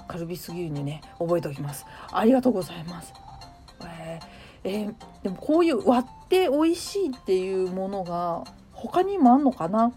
[0.07, 1.85] カルピス牛乳ね覚えておきます。
[2.13, 3.13] ありがとうございます。
[3.83, 9.93] えー、えー、でもこういう割って美味しいっていうものが他にもあんのかな。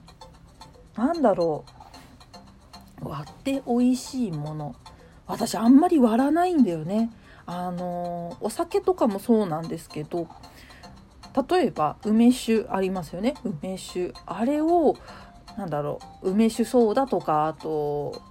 [0.96, 1.81] 何だろう。
[3.02, 4.76] 割って美味しいもの。
[5.28, 7.10] 私あんまり割らないんだよね。
[7.46, 10.28] あのお酒とかもそうなんですけど
[11.50, 13.36] 例えば梅酒ありますよね。
[13.44, 14.14] 梅酒。
[14.26, 14.96] あれを
[15.58, 18.22] なんだろう梅酒ソーダとかあと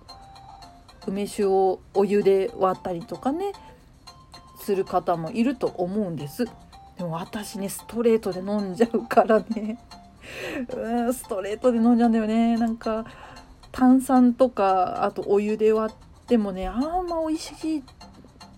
[1.06, 3.52] 梅酒をお湯で割ったりとかね
[4.60, 6.44] する方もいると思うんです。
[6.44, 9.78] でも私ねストレートで飲んじゃうからね。
[10.76, 12.56] うんストレートで飲んじゃうんだよね。
[12.56, 13.04] なんか
[13.72, 17.82] 炭酸とかあとお湯で割ってもねあんま美味しい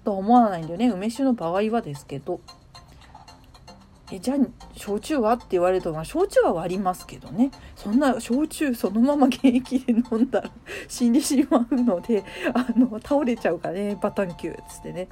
[0.05, 0.89] とは思わないんだよね。
[0.89, 2.41] 梅酒の場合はですけど。
[4.11, 4.37] えじゃあ
[4.77, 5.33] 焼酎は？
[5.35, 7.51] って言われると、まあ、焼酎は割りますけどね。
[7.77, 10.51] そんな焼酎そのまま現役で飲んだら
[10.89, 13.99] 死んでしまうのであの倒れちゃうからね。
[14.01, 15.09] バタンキューっつってね。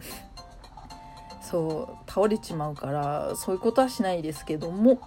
[1.41, 5.01] そう倒れちまうからそういうことはしないですけども。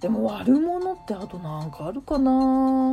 [0.00, 2.92] でも割るものってあとなんかあるかな。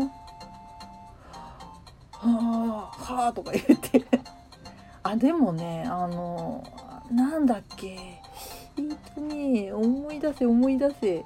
[2.22, 4.06] はあはあとか言って。
[5.04, 6.64] あでもねあの
[7.12, 8.22] なんだっけ。
[8.78, 11.26] えっとね思い出せ思い出せ。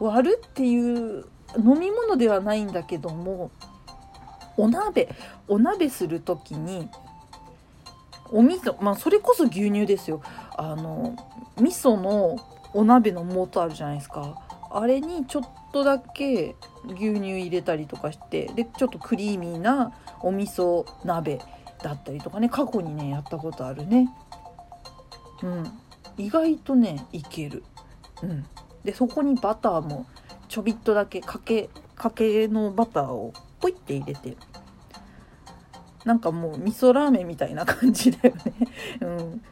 [0.00, 1.24] 割るっていう
[1.56, 3.50] 飲み物ではないんだけども
[4.56, 5.08] お鍋。
[5.46, 6.88] お鍋する時に
[8.30, 10.22] お味噌まあそれこそ牛乳ですよ。
[10.56, 11.16] あの
[11.56, 12.36] 味噌の
[12.74, 14.34] お鍋の素あるじゃないですか。
[14.72, 21.38] あれにちょっとだけ牛乳入れたりとかしてでちょっとクリーミーなお味噌鍋
[21.82, 24.08] だったりとかね過去にねやったことあるね。
[25.42, 25.64] うん。
[26.16, 27.64] 意外とねいける。
[28.22, 28.44] うん。
[28.84, 30.06] でそこにバターも
[30.48, 34.36] ちょびっとだけかけかけのバターをポイって入れて。
[36.04, 38.52] なんかもう味噌ラーメンみたいな感じだよね。
[39.00, 39.42] うん。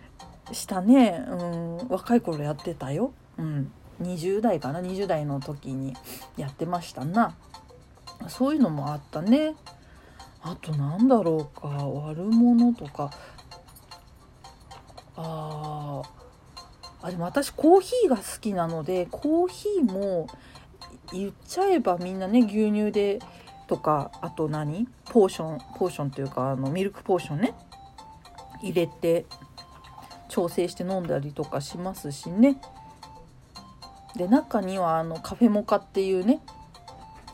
[0.53, 1.89] したねうん。
[1.89, 3.13] 若い頃やってたよ。
[3.39, 3.73] うん。
[4.01, 5.95] 20代かな？20代の時に
[6.37, 7.35] やってましたな。
[8.29, 9.55] そういうのもあったね。
[10.43, 11.69] あとなんだろうか。
[11.69, 13.11] 悪者とか。
[15.17, 16.03] あ
[17.03, 20.27] あでも私コーヒーが好きなのでコーヒーも
[21.13, 23.19] 言っちゃえばみんなね牛乳で
[23.67, 24.89] とかあと何？
[25.07, 27.55] ポーションポーションっていうかあのミルクポーションね。
[28.63, 29.27] 入れて
[30.29, 32.61] 調整して飲んだりとかしますしね。
[34.17, 36.41] で中にはあのカフェモカっていうね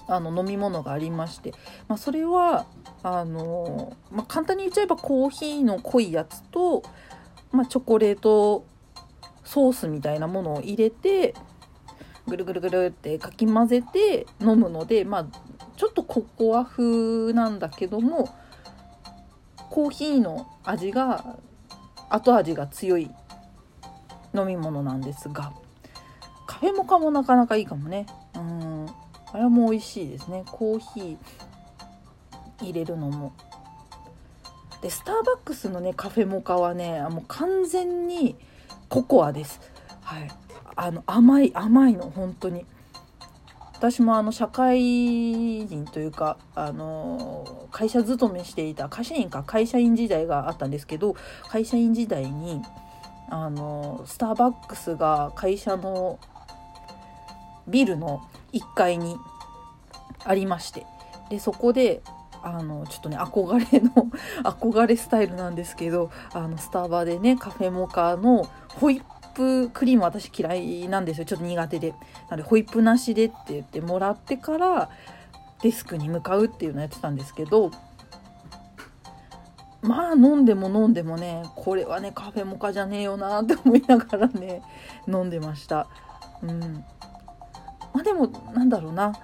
[0.08, 1.52] あの飲み物がありまして、
[1.88, 2.66] まあ、それは
[3.02, 6.82] あの、まあ、簡単に言っちゃえばコーヒーの濃いやつと、
[7.52, 8.64] まあ、チョコレート
[9.44, 11.34] ソースみたいなものを入れて
[12.26, 15.26] ぐるぐるぐるってかき混ぜて飲むので、まあ、
[15.76, 18.28] ちょっとココア風なんだけども
[19.70, 21.36] コーヒーの味が
[22.10, 23.10] 後味が強い
[24.34, 25.52] 飲み物なんですが。
[26.46, 28.06] カフェモカもなかなかいいかもね。
[28.34, 28.86] うん。
[29.32, 30.44] あれも美味しいですね。
[30.46, 31.16] コーヒー
[32.62, 33.32] 入れるのも。
[34.80, 38.36] でスターバックスのねカフェモカはねもう完全に
[38.88, 39.60] ココアです。
[40.02, 40.28] はい。
[40.76, 42.64] あの甘い甘いの本当に。
[43.76, 51.14] 私もあの社会人というかあの会社勤めしていた会社員か会社員時代があったんですけど
[51.50, 52.62] 会社員時代に
[53.28, 56.18] あのスターバックスが会社の
[57.68, 59.16] ビルの1階に
[60.24, 60.86] ありまして
[61.30, 62.02] でそこで
[62.42, 63.90] あのちょっとね憧れの
[64.44, 71.26] 憧れスタイルなんですけどあのスタバでねカフェモカのホイップクリーム私嫌いなんですよ。
[71.26, 71.90] ちょっと苦手で。
[72.30, 74.88] なのでホイップなしでって言ってもらってから
[75.62, 77.70] デスクに向かうっていうのをやってたんですけど
[79.82, 84.62] まあ飲んでも飲んでもねこれはねカフェモカじゃねえよなって思いながらね
[85.06, 85.88] 飲んでました。
[86.42, 86.84] うん。
[87.96, 89.14] まあでもなんだろうな。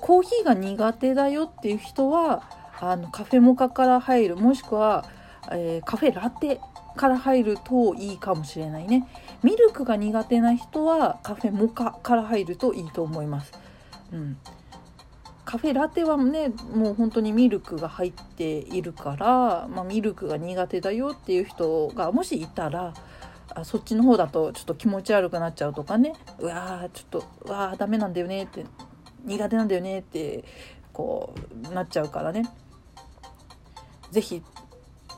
[0.00, 2.42] コーヒーが苦手だよっていう人は
[2.78, 5.06] あのカフェモカから入るもしくは、
[5.50, 6.60] えー、カフェラテ
[6.96, 9.08] から入るといいかもしれないね。
[9.42, 13.52] ミルクが苦手な人はカフェモカから入るといいと思います、
[14.12, 14.36] うん、
[15.44, 22.94] カフェラテはねもう本当にミルクが入っているから、まあ、ミルクが苦手だよっていう人がもしいたら
[23.60, 26.12] あそっちの方だとちょっと気持ち悪くなっちゃうとかね。
[26.38, 28.64] うわーちょっとうわーダメなんだよねって
[29.24, 30.44] 苦手なんだよねって
[30.92, 31.34] こ
[31.70, 32.48] うなっちゃうからね。
[34.10, 34.42] 是非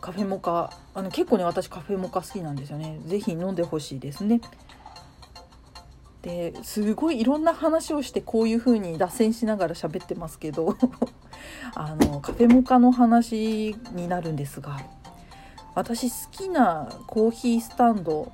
[0.00, 3.00] カフェモカあの結構ね私カフェモカ好きなんですよね。
[3.06, 4.40] 是非飲んでほしいですね。
[6.22, 10.76] ですごいいろんな話をしてこういう風に脱線しながら喋ってますけど。
[11.74, 14.78] あのカフェモカの話になるんですが。
[15.74, 18.32] 私好きなコーヒースタンド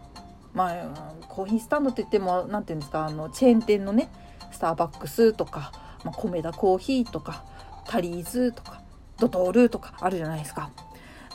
[0.54, 4.10] まあコーヒースタンドって言っても何て言うんですかあのチェーン店のね
[4.50, 5.72] スターバックスとか、
[6.04, 7.44] まあ、米田コーヒーとか
[7.86, 8.82] タリーズとか
[9.18, 10.70] ドトールとかあるじゃないですか。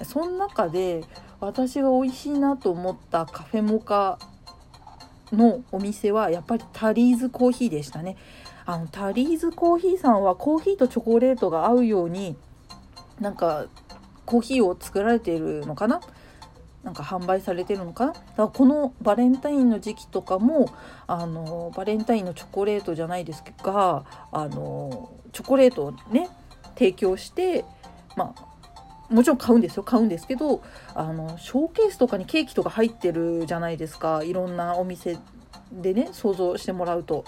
[0.03, 1.03] その中で
[1.39, 4.17] 私が美味しいなと思ったカフェモカ
[5.31, 8.17] のお店はやっぱりタリーズコーヒーでしたね。
[8.65, 12.35] あのタリーズコーヒーさんはコーヒーとチョコレートが合うように
[13.19, 13.65] なんか
[14.31, 15.99] コーヒーを作られているのかな？
[16.83, 18.13] なんか販売されてるのかな？
[18.13, 20.73] だからこのバレンタインの時期とかも
[21.05, 26.29] あのバレンタインのチョコレートじゃないですがあのチョコレートをね
[26.75, 27.65] 提供して
[28.15, 29.83] まあもちろん買うんですよ。
[29.83, 30.63] 買うんですけど
[30.95, 34.23] あのショーケースとかにケーキとか入ってるじゃないですか。
[34.23, 35.17] いろんなお店
[35.73, 37.25] でね想像してもらうと。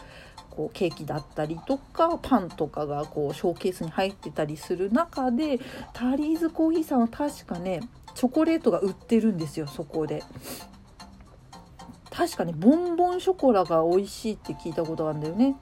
[0.55, 5.59] こうケーキだったりとかパンとかがこうショーケースに入ってたりする中で
[5.93, 7.81] タリーズコーヒーさんは確かね
[8.13, 10.23] チョコレートが売ってるんですよそこで。
[12.11, 15.55] 確かにボンボンショコラが美味しいって聞いたことがあるんだよね。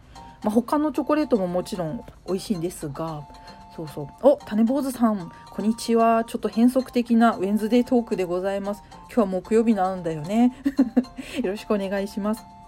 [0.44, 3.26] まあ、他のチョコレートももちろん美味しいんですが。
[3.74, 4.08] そうそう。
[4.22, 5.32] お種坊主さん。
[5.50, 6.26] こんにちは。
[6.26, 8.84] ちょっと変則的なウェンズデートークでございます。
[9.06, 10.54] 今日は木曜日なんだよね。
[11.42, 12.61] よろしくお願いします。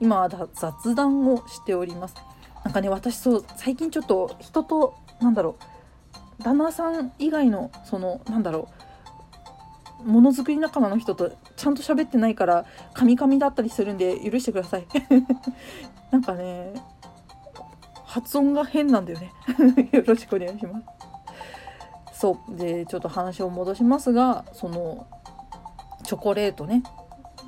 [0.00, 2.14] 今は雑談をしております。
[2.64, 5.56] なんかね私そう最近ちょっと人となんだろ
[6.40, 8.68] う旦那さん以外のそのなんだろ
[10.04, 14.86] うものづくり仲間の人とちゃんと喋ってないからカミカミだったりするんで許してください。
[16.10, 16.72] なんかね
[18.04, 19.32] 発音が変なんだよね。
[19.92, 20.80] よろしくお願いしま
[22.12, 22.20] す。
[22.20, 22.56] そう。
[22.56, 25.06] でちょっと話を戻しますがその
[26.04, 26.82] チョコレートね。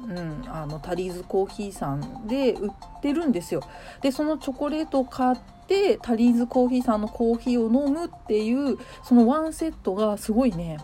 [0.09, 2.71] うん、あのタリーズコーヒーさんで売っ
[3.03, 3.63] てるんですよ。
[4.01, 5.39] でそのチョコレートを買っ
[5.69, 10.79] てタリーズコーヒーさんのコーヒーを飲むっていうそのワンセットがすごいね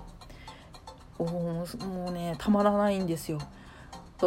[1.19, 1.67] も
[2.09, 3.39] うねたまらないんですよ。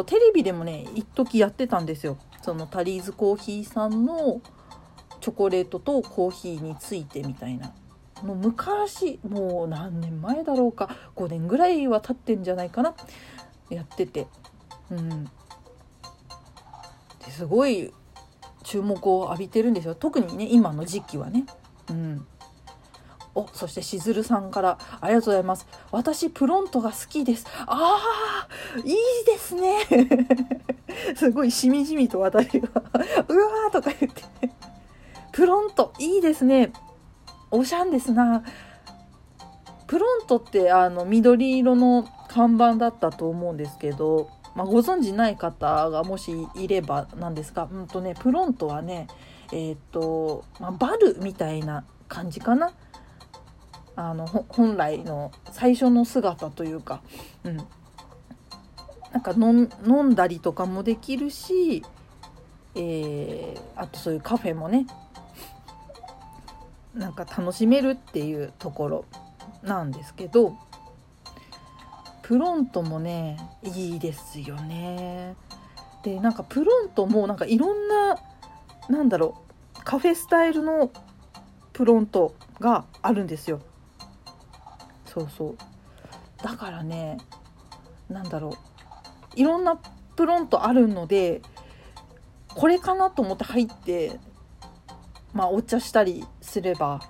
[0.06, 2.18] テレビでもね一時やってたんですよ。
[2.42, 4.40] そのタリーズコーヒーさんの
[5.20, 7.72] チョコレートとコーヒーについてみたいな。
[8.22, 10.94] もう昔もう何年前だろうか。
[11.16, 12.94] 5年ぐらいは経ってんじゃないかな。
[13.70, 14.26] やってて。
[14.90, 15.24] うん。
[15.24, 15.30] で
[17.30, 17.92] すごい
[18.62, 19.94] 注目を浴びてるんですよ。
[19.94, 21.44] 特にね今の時期はね。
[21.88, 22.26] うん。
[23.34, 25.66] おそしてしずるさんからありがとうございます。
[25.92, 27.46] 私プロントが好きです。
[27.66, 29.78] ああいいですね。
[31.14, 32.68] すごいしみじみと私が
[33.28, 34.22] うわーとか言って。
[35.32, 36.72] プロントいいですね。
[37.50, 38.42] おしゃんですな。
[39.86, 49.06] プロントってあの緑色の看板だったと思うんですけど、まあ、ご存じない方がもしいればなんですが、うんとね、プロントはね
[49.52, 52.72] えっ、と、まあ、バルみたいな感じかな。
[53.96, 57.02] あの本来の最初の姿というか、
[57.44, 57.56] うん、
[59.12, 61.82] なんか飲んだりとかもできるし、
[62.74, 64.86] えー、あとそういうカフェもね
[66.94, 69.04] なんか楽しめるっていうところ
[69.62, 70.56] なんですけど
[72.30, 75.34] プロントもねいいですよね。
[76.04, 78.18] でなんかプロントもなんかいろんな
[78.88, 79.42] なんだろ
[79.76, 80.92] うカフェスタイルの
[81.72, 83.60] プロントがあるんですよ。
[85.06, 85.56] そうそう
[86.40, 87.18] だからね
[88.08, 88.52] なんだろう
[89.34, 89.80] いろんな
[90.14, 91.42] プロントあるので
[92.46, 94.20] これかなと思って入って
[95.32, 97.00] まあお茶したりすれば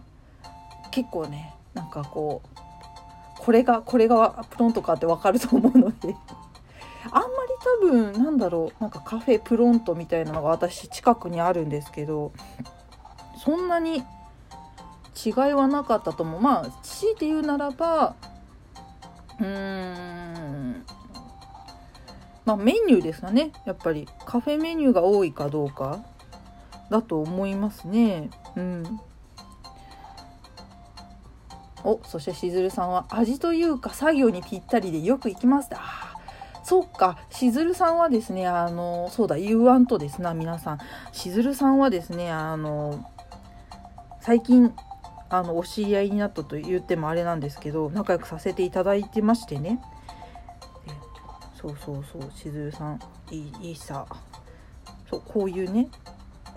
[0.91, 2.50] 結構ねなんかこう
[3.41, 6.15] これがこれがプロントかってわかると思うので
[7.11, 7.33] あんまり
[7.83, 12.33] 多分なんだろうなんかカフェプロントみたいなのが私近くにあるんですけど
[13.43, 14.05] そんなに
[15.25, 18.15] 違いはなかったと思うまあ強いて言うならば
[19.39, 20.87] うーん
[22.45, 26.05] まあメニューですかねやっぱりカフェメニューが多いかどうか
[26.91, 28.29] だと思いますね。
[28.57, 29.01] うん。
[31.85, 35.71] お、そしてしずるさんは味というか作業にぴったりでよく行きます。
[35.75, 36.15] あ
[36.63, 40.79] そっか、しずるさんはですね、あの、そうだ、言わんとですな、皆さん。
[41.13, 43.11] しずるさんはですね、あの、
[44.21, 44.75] 最近、
[45.31, 49.81] あの、お知り合いになったと言ってもあれなんですけど、仲良くさせていただいてましてね。
[51.61, 53.01] そうそうそう、しずるさん、
[53.31, 54.07] いい、いいさ。
[55.09, 55.89] そう、こういうね、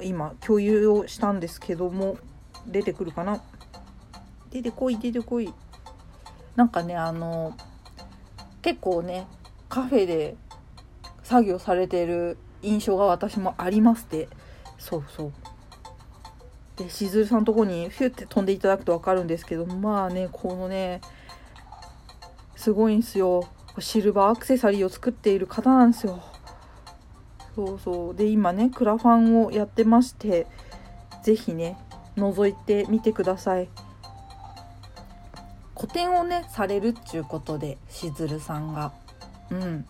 [0.01, 2.17] 今共有をしたんですけども
[2.65, 3.41] 出てくるかな
[4.53, 5.51] 出てこい出てこい
[6.55, 7.57] なんかねあの
[8.61, 9.25] 結構ね
[9.67, 10.35] カフェで
[11.23, 14.29] 作業されてる印象が私もありまして
[14.77, 15.33] そうそう。
[16.75, 21.01] でしずるさんのとこにフュって飛んでいただくと分かるんですけどまあねこのね
[22.55, 23.49] すごいんすよ。
[23.79, 26.23] シルバーアクセサリーを作っている方なんですよ。
[27.55, 28.15] そうそう。
[28.15, 30.45] で今ねクラファンをやってまして
[31.23, 31.77] 是非ね
[32.15, 33.69] 覗いてみてください。
[35.83, 38.93] 個展をねされるっちゅうことでしずるさんが。
[39.51, 39.85] うん。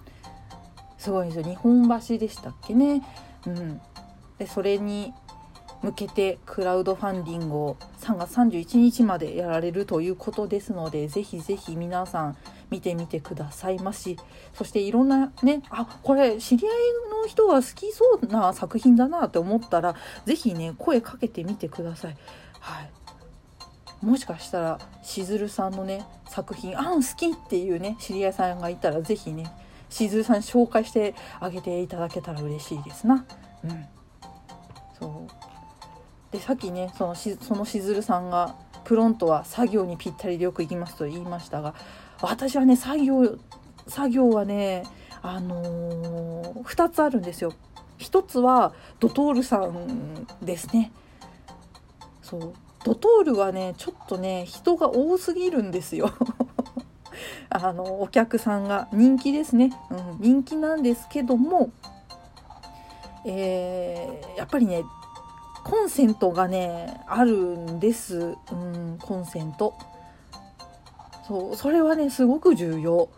[0.97, 1.43] すごいですよ。
[1.43, 3.03] 日本橋でしたっけね。
[3.45, 3.79] うん。
[4.39, 5.13] でそれに
[5.83, 12.37] 向けてクラウドファンディングを3月31日までやられるということですのでぜひぜひ皆さん
[12.71, 14.17] 見てみてくださいまし。
[14.55, 16.73] そしていろんなねあこれ知り合い
[17.21, 22.17] の人が好きそうな作品だなって思ったら是非ね声かけてみてください。
[22.59, 23.02] はい。
[24.03, 29.51] もしかしたらしずるさんのね作品あん好きっていうね知り合いさんがいたら是非ね
[29.89, 33.25] しずるさん紹介してあげていただけたら嬉しいですな。
[33.63, 33.85] うん、
[34.99, 41.73] そうでさっきねそのしそのしずるさんがプロントは作業にぴったりでよく行きますと言いましたが
[42.21, 43.37] 私はね作業
[43.87, 44.83] 作業はね
[45.21, 47.53] あのー、2つあるんですよ。
[47.99, 50.91] 1つはドトールさんですね。
[52.21, 52.53] そう
[52.83, 56.11] ドトールはねちょっとね人が多すぎるんですよ。
[57.49, 61.69] あのお客さんが人気ですね、うん、人気なんですけども、
[63.25, 64.83] えー、やっぱりね
[65.63, 68.17] コンセントがねあるんです、
[68.51, 69.75] うん、コンセント。
[71.27, 73.09] そうそれはねすごく重要。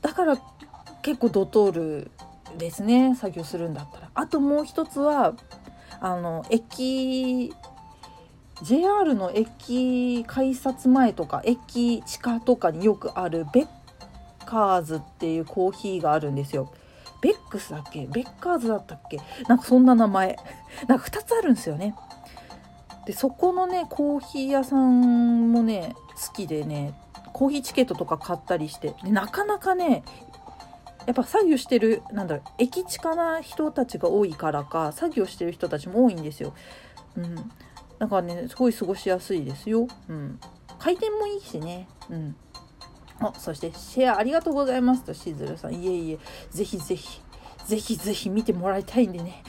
[0.00, 0.36] だから
[1.02, 2.10] 結構ドトール
[2.56, 4.10] ですね作業するんだったら。
[4.14, 5.34] あともう一つは
[6.00, 7.54] あの駅
[8.62, 13.68] JR の駅改札前とか駅地下とかによくあるベッ
[14.46, 16.72] カーズっていうコーヒーがあるんですよ。
[17.20, 18.06] ベックスだっけ？
[18.06, 19.18] ベッカーズだったっけ？
[19.48, 20.36] なんかそんな名前。
[20.88, 21.94] なんか2つあるんですよね。
[23.06, 25.94] で、そこのね、コーヒー屋さんもね、
[26.26, 26.94] 好きでね、
[27.32, 30.04] コーヒーチケットとか買ったりして、でなかなかね、
[31.06, 36.52] やっぱ作業してる、なんだろう、駅近な人たちが多いからか、作業してる人たちも多いんですよ。
[37.16, 37.50] うん。
[38.02, 39.86] だかねすごい過ごしやすいですよ。
[40.08, 40.40] うん、
[40.80, 41.86] 回転もいいしね。
[42.10, 42.34] うん。
[43.20, 45.74] あそしてシェアありがとうございますとしずるさん。
[45.74, 46.18] いえいえ。
[46.50, 47.20] ぜひぜひ。
[47.64, 49.44] ぜひぜひ見てもらいたいんでね。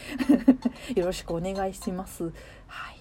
[0.94, 2.26] よろしくお願いします。
[2.68, 3.00] はい。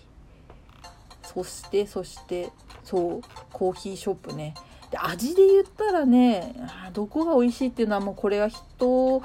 [1.23, 2.51] そしてそして
[2.83, 3.21] そう
[3.53, 4.55] コーヒーショップね。
[4.91, 6.57] で味で言ったらね
[6.95, 9.23] どこが美味しいっていうのはもうこれは人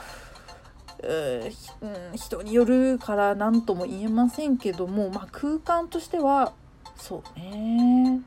[2.16, 6.54] 人によるから何とも言えませんけども、まあ、空間としては
[6.96, 8.22] そうね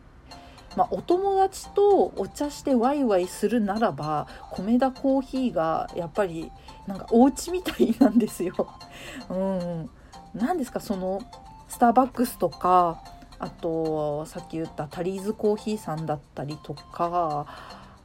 [0.76, 6.50] まあ、お友達とお茶してワイワイするならば米田コーヒーがやっぱり
[6.86, 8.54] なんかお家みたいなんですよ。
[9.30, 9.90] うん、
[10.34, 11.20] 何ですかその
[11.68, 13.02] スターバックスとか
[13.38, 17.46] あとさっき言ったタリーズコーヒーさんだったりとか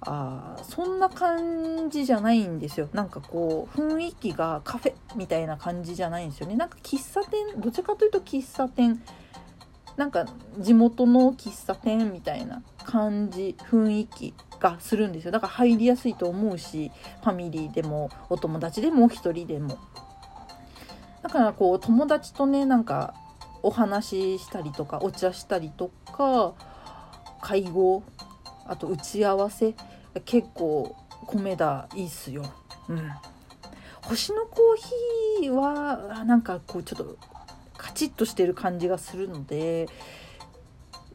[0.06, 2.90] あそんな感じじゃないんですよ。
[2.94, 6.56] なんかこう雰囲気がカフェみたいな感じじゃないんですよね。
[6.56, 9.02] なんか喫茶店どちらかというと喫茶店。
[9.98, 10.26] なんか
[10.60, 15.32] 地元の喫茶店みたいな感じ雰囲気がするんですよ。
[15.32, 16.92] だから入りやすいと思うし
[17.24, 19.78] ファミリーでもお友達でも一人でも。
[21.24, 23.16] だからこう友達とねなんか
[23.64, 26.54] お話ししたりとかお茶したりとか
[27.42, 28.04] 会合
[28.68, 29.76] あと打ち合わせ
[30.24, 30.96] 結構
[31.28, 32.44] 米田いいっすよ。
[32.88, 33.12] うん。
[34.04, 34.76] 星のコー
[35.42, 37.18] ヒーはなんかこうちょっと
[37.78, 39.88] カチッとしてる感じがするので、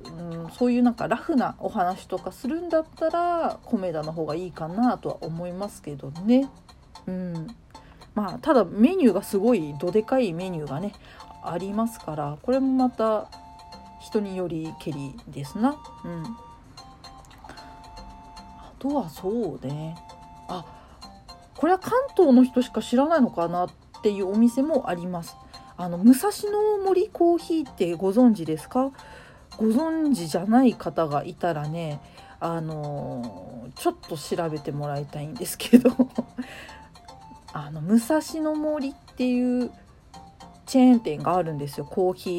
[0.05, 6.49] うん、そういうなんかラフなお話とかするんだったら米田の方がいいかなとは思いますけどね。
[7.07, 7.47] うん。
[8.15, 10.93] まあただメニューがすごいどでかいメニューがね
[11.45, 13.31] ありますからこれもまた
[14.01, 15.77] 人によりけりですな。
[16.05, 16.50] うん
[18.81, 19.31] とはそ
[19.63, 19.97] うね。
[20.49, 20.65] あ
[21.57, 23.71] これは関東の人しか知らないのかなっ
[24.03, 25.37] ていうお店もあります。
[25.77, 28.91] あの武蔵野森コーヒーってご存知ですか？
[29.57, 32.01] ご存知じゃない方がいたらね
[32.41, 35.91] あのちょっと調べてもらいたいんですけど。
[37.53, 39.71] あの武蔵野森っていう
[40.67, 41.85] チェーン店があるんですよ。
[41.85, 42.31] コーヒ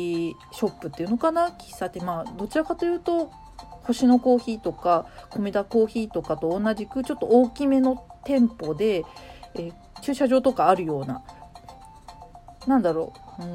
[0.52, 1.50] ーショップっていうのかな？
[1.50, 2.06] 喫茶店。
[2.06, 3.30] まあどちらかというと
[3.84, 9.04] 星のコーヒーとか米田コーヒーとかと同じくちょっと大きめの店舗で、
[9.56, 11.24] えー、駐車場とかあるような
[12.68, 13.46] なんだろうう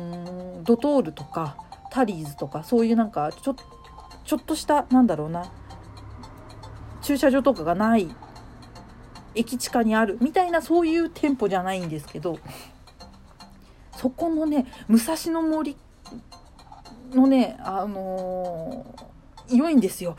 [0.60, 1.56] んドトールとか
[1.90, 3.54] タリーズとかそういうなんかちょ
[4.24, 5.52] ちょっとしたなんだろうな
[7.02, 8.08] 駐車場とかがない
[9.36, 12.38] 駅地下にあるみたいなそういう店舗じゃないんですけど
[13.96, 15.76] そこのね武蔵野森
[17.12, 19.15] のねあのー
[19.50, 20.16] 良いんですよ。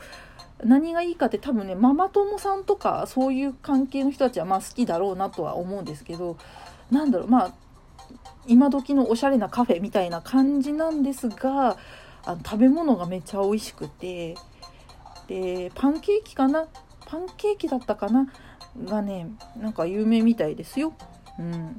[0.64, 6.36] 何がいいかって多分ねママ友さんとかそういう関係の人たちはまあ好きだろうなとは思うんですけど
[6.90, 7.54] なんだろうまあ
[8.46, 11.76] 今時のおしゃれなカフェみたいな感じなんですが
[12.24, 14.34] あの食べ物がめっちゃ美味しくて
[15.28, 16.66] でパンケーキかな？
[17.06, 18.26] パンケーキだったかな？
[18.84, 20.92] がねなんか有名みたいですよ。
[21.38, 21.78] うん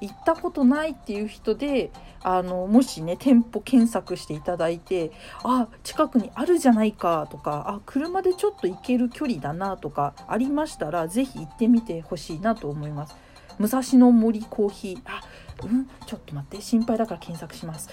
[0.00, 1.90] 行ったことないっていう人で
[2.22, 5.12] あのもしね店舗検索していただいて
[5.44, 13.16] あ近くにあるじゃないかとかあ車でちょっと行ける距離だなとかありましたら是非行ってみてほしいなと思います。
[13.58, 15.00] 武蔵野森コーヒー。
[15.06, 15.20] あ
[15.64, 15.88] うん？
[16.06, 17.88] ちょっと待って心配だから検索します。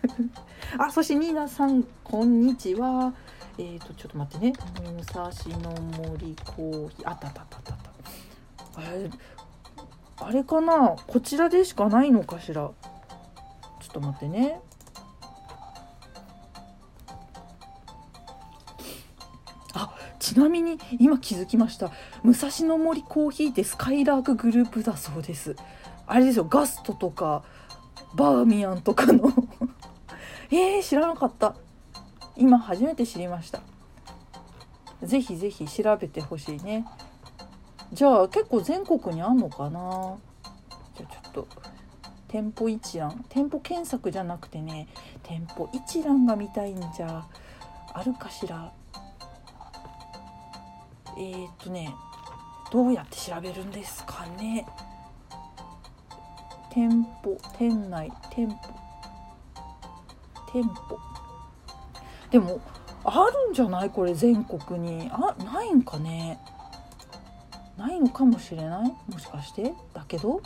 [0.78, 3.14] あそしてニーナさんこんにちは。
[3.56, 4.52] えーとちょっと待ってね。
[4.84, 7.08] 武蔵野森コーヒー。
[7.08, 8.82] あったあったあったあった。
[8.82, 9.12] えー、
[10.20, 10.96] あれかな？
[11.06, 12.54] こちらでしかないのかしら？
[12.54, 12.74] ちょ
[13.88, 14.60] っと待ってね。
[19.74, 21.90] あちなみに今気づきました。
[22.22, 25.56] 武蔵野森コーヒーってスカイラークグループだそうです。
[26.06, 26.44] あれですよ。
[26.44, 27.42] ガストとか
[28.14, 29.32] バーミヤンとかの。
[30.52, 31.54] えー、知らなかった。
[32.36, 33.60] 今初めて知りました。
[35.02, 36.86] ぜひぜひ調べてほしいね。
[37.92, 40.16] じゃあ結構全国にあんのかな？
[40.96, 41.48] じゃあちょっと
[42.28, 43.24] 店舗一覧。
[43.28, 44.86] 店舗検索じゃなくてね
[45.24, 47.26] 店舗一覧が見たいんじゃ
[47.92, 48.72] あるかしら？
[51.18, 51.92] えー、っとね
[52.70, 54.64] どうやって調べるんですかね？
[56.72, 58.56] 店舗店内店舗。
[60.52, 60.98] 店舗。
[62.30, 62.60] でも
[63.02, 63.90] あるんじゃない？
[63.90, 65.10] これ全国に。
[65.12, 66.38] あないんかね？
[67.80, 68.94] ないのかもしれない？
[69.10, 69.72] もしかして？
[69.94, 70.22] だけど？
[70.22, 70.40] ちょ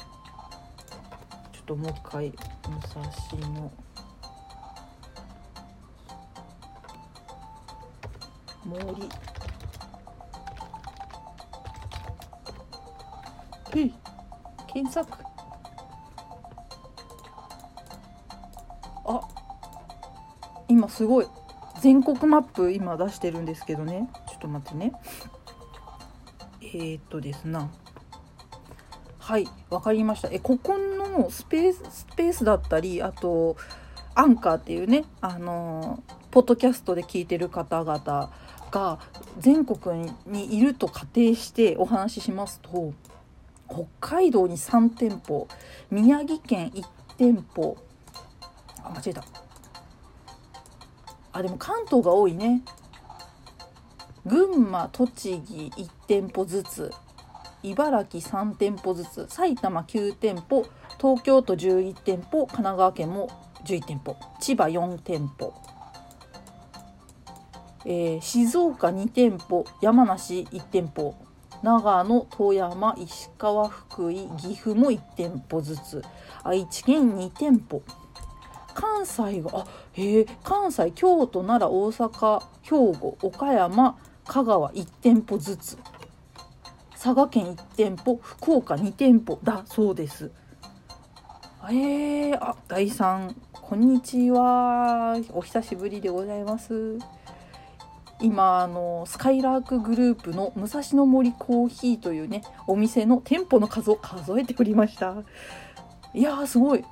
[1.63, 2.37] っともう一回武
[2.89, 3.03] 蔵
[3.49, 3.73] 野。
[8.65, 9.09] 森。
[13.77, 13.91] え
[14.73, 15.25] 検索。
[19.07, 19.21] あ
[20.69, 21.27] 今すごい。
[21.81, 24.09] 全国マップ今出してるんですけどね。
[24.29, 24.93] ちょっと待ってね。
[26.75, 27.71] えー、っとですな。
[29.21, 30.29] はいわかりました。
[30.33, 33.57] えここのスペーススペースだったりあと
[34.17, 36.03] アンカーっていうねあの
[36.33, 38.33] ポッドキャストで聞いてる方々
[38.73, 38.99] が
[39.39, 42.93] 全国にいると仮定してお話ししますと
[43.69, 45.47] 北海道に3店舗
[45.93, 46.85] 宮城県1
[47.17, 47.77] 店舗
[48.83, 49.25] あ間違えた。
[51.33, 52.63] あでも関東が多いね。
[54.27, 56.91] 群馬栃木1店舗ずつ
[57.63, 60.65] 茨城3店舗ずつ埼玉9店舗
[60.99, 63.29] 東京都11店舗神奈川県も
[63.67, 65.53] 11店舗千葉4店舗、
[67.85, 71.15] えー、静岡2店舗山梨1店舗
[71.63, 76.03] 長野富山石川福井岐阜も1店舗ずつ
[76.43, 77.83] 愛知県2店舗。
[78.75, 83.97] 関西があへえ関西京都奈良大阪兵庫岡山
[84.27, 85.79] 香川1店舗ずつ。
[86.93, 90.31] 佐賀県1店舗福岡2店舗だそうです。
[91.69, 95.21] えー、あ大さんこんにちは。
[95.33, 96.99] お久しぶりでございます。
[98.21, 105.15] 今あのスカイラークグループの武蔵野森コーヒーというねお店の店舗の数を数えておりました。
[106.15, 106.85] いやーすごい、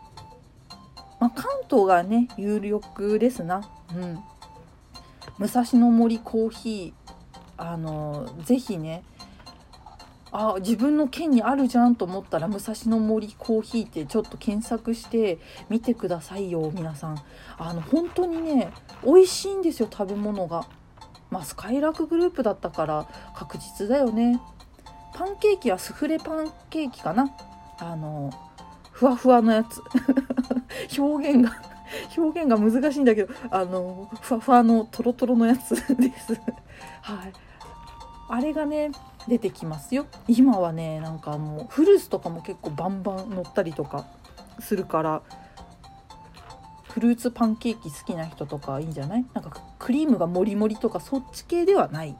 [1.19, 3.63] まあ、関東がね有力ですな。
[3.95, 4.19] うん。
[5.39, 7.12] 武蔵野森コーヒー
[7.57, 9.03] あのぜひね
[10.33, 15.39] あ自分の県にあるじゃんと思ったら武蔵野森コーヒーってちょっと検索して
[15.69, 17.23] みてくださいよ皆さん。
[17.59, 18.73] あの本当にね
[19.05, 20.67] 美味しいんですよ食べ物が。
[21.31, 24.41] まあスカイラークグループだったから確実だよね。
[25.15, 27.31] パンケーキはスフレパンケーキかな。
[27.79, 28.31] あの
[28.91, 29.83] ふわふわのやつ。
[30.99, 31.72] 表現が
[32.17, 36.35] 表現が難しいんだけどあのふわふわのとろとろのやつ です。
[37.03, 37.33] はい。
[38.29, 38.91] あれがね
[39.29, 40.07] 出てきますよ。
[40.29, 44.07] 今はねなんかもうフルーツとかも結構バンバン乗ったりとか
[44.59, 45.23] するから
[46.89, 49.25] フルーツパンケーキ好きな人とかいいんじゃない？
[49.35, 52.17] なんかクリームがもりもりとかそっち系ではない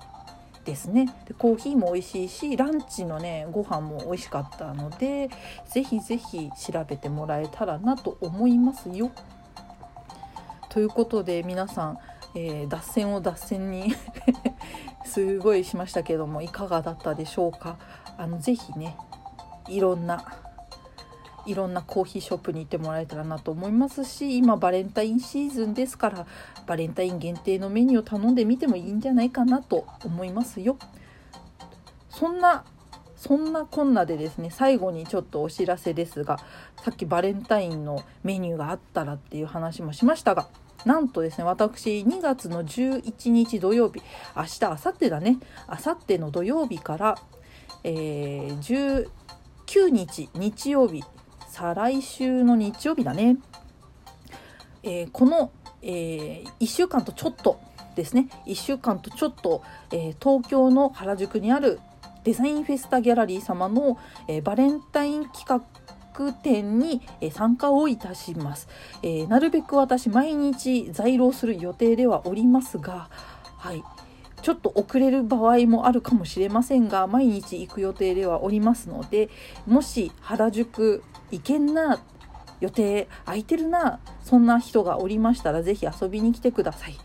[0.65, 1.07] ですね。
[1.27, 5.29] でコーヒーも美味しいしランチのねご飯も美味しかったので
[5.67, 9.11] ぜひぜひ調べてもらえたらなと思いますよ。
[10.73, 11.99] ということで皆さん、
[12.35, 13.93] えー、脱線を脱線に
[15.05, 17.77] すごいしましたけどもいかがだったでしょうか？
[18.17, 18.97] あのぜひね
[19.69, 20.25] いろんな
[21.45, 26.27] いろんなコーヒーショップに行ってもらえたらなと思いますし今バレンタインシーズンですから
[26.67, 30.79] バレンタイン限定のメニューを頼んでみてもいいんじゃないかなと思いますよ。
[32.09, 32.65] そんな
[33.23, 36.41] そんなこんなでですね最後にちょっとお知らせですが
[36.85, 40.49] さっきバレンタインのメニューがあったらっていう話もしましたが
[40.85, 44.03] なんとですね私2月の11日土曜日
[44.37, 47.19] 明日明後日だね明後日の土曜日から、
[47.85, 49.07] えー、
[49.67, 51.05] 19日日曜日
[51.47, 53.37] 再来週の日曜日だね、
[54.83, 57.61] えー、この、えー、1週間とちょっと
[57.95, 59.63] ですね1週間とちょっと、
[59.93, 61.79] えー、東京の原宿にある
[62.25, 63.99] デザインフェスタギャラリー様の、
[64.29, 65.63] えー、バレンタイン企画
[66.33, 67.01] 展に
[67.33, 68.69] 参加をいたします、
[69.03, 73.09] えー、なるべく私毎日在労する予定ではおりますが
[73.57, 73.83] はい
[74.43, 79.31] ちょっと遅れる場合もあるかもしれませんが毎日行く予定ではおりますので
[79.67, 82.03] もし原宿行けんな
[82.61, 86.97] 予定空いてるなそんな人がおりましたら是非遊びに来てください。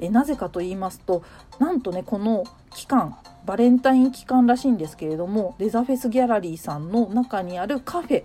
[0.00, 1.22] えなぜかと言いますと
[1.58, 2.44] なんとねこの
[2.74, 8.24] 期間バレンタイン期間らしいんですけれどもデザフェスギャラリーさんの中にあるカフェ。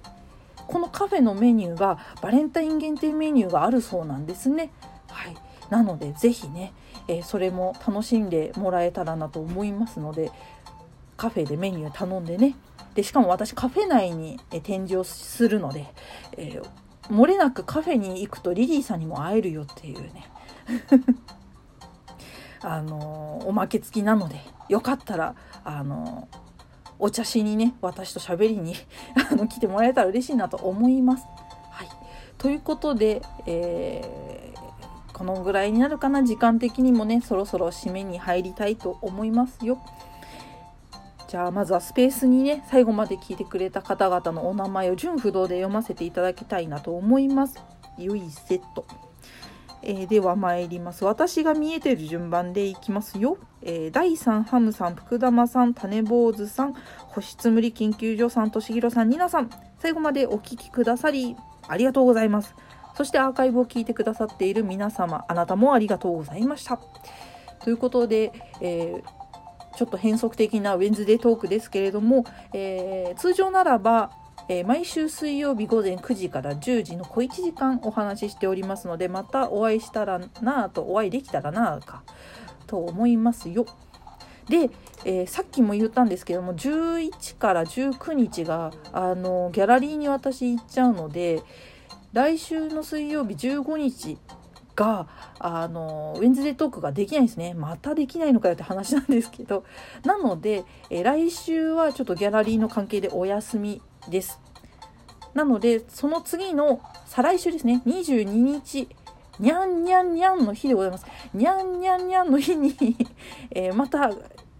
[0.67, 4.71] このカフェのメニューがバレンタイン限定メニューがあるそうなんですね。
[5.07, 5.35] はい、
[5.69, 6.73] なのでぜひね、
[7.07, 10.31] えー、それも楽しんでもらえたらなと思いますので
[11.17, 12.55] カフェでメニュー頼んでね。
[12.95, 15.85] でしかも私カフェ内に展示をするので、
[16.37, 16.63] えー、
[17.09, 20.29] 漏れなくカフェに行くとリリーさんにも会えるよっていうね。
[22.65, 26.27] あのおまけ付きなのでよかったらあの
[26.97, 28.73] お茶しにね私と喋りに
[29.31, 31.25] あの来てもらえたら嬉しいなと思います。
[31.69, 31.89] はい、
[32.39, 36.23] ということで、えー、このぐらいになるかな？
[36.23, 39.77] 時間的にもねそろそろ締めに入りたいと思いますよ。
[41.27, 47.61] じゃあまずはスペースにね最後まで聞いてくれた方々のお名前を順不動で読ませていただきたいなと思います。
[47.99, 49.04] ゆいセット。
[49.85, 51.05] えー、では参ります。
[51.05, 53.37] 私が見えてる順番でいきますよ。
[53.61, 61.35] えー、第3ハムさん、福玉さん、種坊主さん、星つむり研究所さん、としひろさん、になさん、最後までお聴きくださり、
[61.67, 62.55] ありがとうございます。
[62.95, 66.79] そしてアーカイブを聞いてくださっている皆様、あなたもありがとうございました。
[67.59, 68.31] ということで、
[68.61, 74.11] えー、ちょっと変則的なウェンズデートークですけれども、えー、通常ならば
[74.47, 82.03] えー、毎週水曜日午前9時から10時の小1時間お話ししておりますのでまたお会いしたらなぁとお会いできたらなぁか
[82.67, 83.65] と思いますよ。
[84.47, 84.69] で、
[85.05, 91.41] えー、さっきも言ったんですけども11から19日があのギャラリーに私行っちゃうので
[92.13, 94.19] 来週の水曜日15日
[94.75, 95.07] が
[95.39, 99.63] あのウェンズデートークができないんですねまたできないのかよって話なんですけど
[100.03, 104.39] なので、えー、来週はちょっとギャラリーの関係でお休みです。
[105.33, 108.87] なので、その次の再来週ですね、22日、
[109.39, 111.05] にゃんにゃんにゃんの日でございます。
[111.33, 112.75] にゃんにゃんにゃんの日に
[113.51, 114.09] えー、また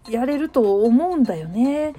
[0.08, 1.94] やれると思うんだよね。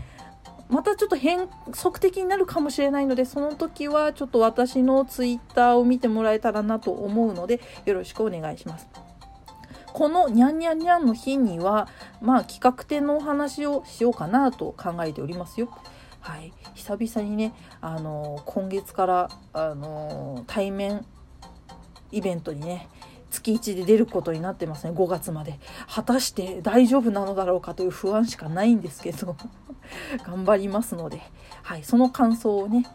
[0.70, 8.88] またちょっと変則的になるかもしれないので、その時はちょっと私のツイッターを見てもらえたらなと思うので、よろしくお願いします。
[9.94, 11.88] このにゃんにゃんにゃんの日には、
[12.22, 15.70] まあ企画展のお話をしようかなと考えておりますよ。
[16.28, 21.06] はい、久々にね、あの今月からあの対面
[22.12, 22.90] イベントにね
[23.30, 25.58] 月1で出ることになってますね5月まで。
[25.88, 29.38] 果たして大丈夫なのだろうかという不安しかないんですけど
[30.28, 31.22] 頑張りますので、
[31.64, 32.86] はい、その感想をね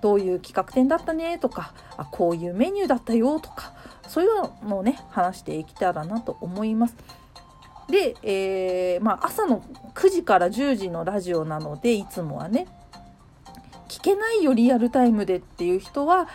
[0.00, 3.74] どういう企画展だったねとかあこういうメニューだったよとか
[4.08, 6.96] そういうのをね話していけたらなと思います。
[7.88, 9.62] で、えー、まあ、朝の
[9.94, 12.66] 9時から10時のラジオなのでいつもはね
[13.88, 16.28] 聞けないよリアルタイムでっていう人は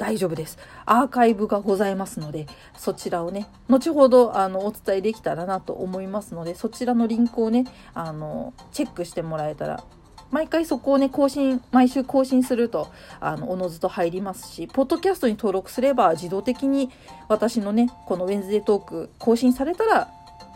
[0.00, 0.58] 大丈夫です。
[0.86, 9.84] アーカイブがございますので、そちらをね、後ほどあのお伝えできたらなと思いますので、そちらのリンクをね、あのチェックしてもらえたら、
[10.30, 16.90] 毎回そこをね、更新、毎週更新すると、あの、おのずと入りますし、ポッドキャストに登録すれば自動的に
[17.28, 20.08] 私のね、このウェンズデートーク更新されたら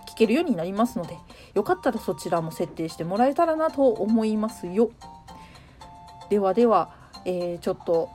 [0.07, 1.16] 聞けるようになりますので、
[1.55, 4.91] よかったらそちらも設定してもらえたらなと思いますよ。
[6.31, 6.91] ではでは、
[7.25, 8.11] えー、ちょっと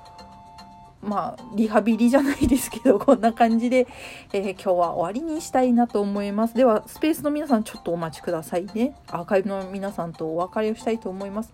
[1.02, 3.88] まあリハビリじゃないですけどこんな感じで、
[4.34, 6.56] えー、今日は終わりにしたいなと思います。
[6.56, 8.96] ではスペースの皆さんちょっとお待ちくださいね。
[9.08, 11.54] アーカイブの皆さんとお別れをしたいと思います。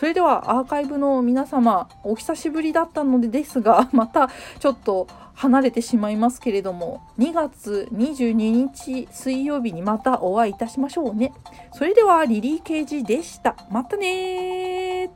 [0.00, 11.34] それではアーカイブの皆様お久しぶりだったのでですが またちょっと離れてしまいますけれども2月22日水曜日にまたお会いいたしましょうね。
[11.72, 13.56] それではリリー・ケージでした。
[13.70, 15.10] またね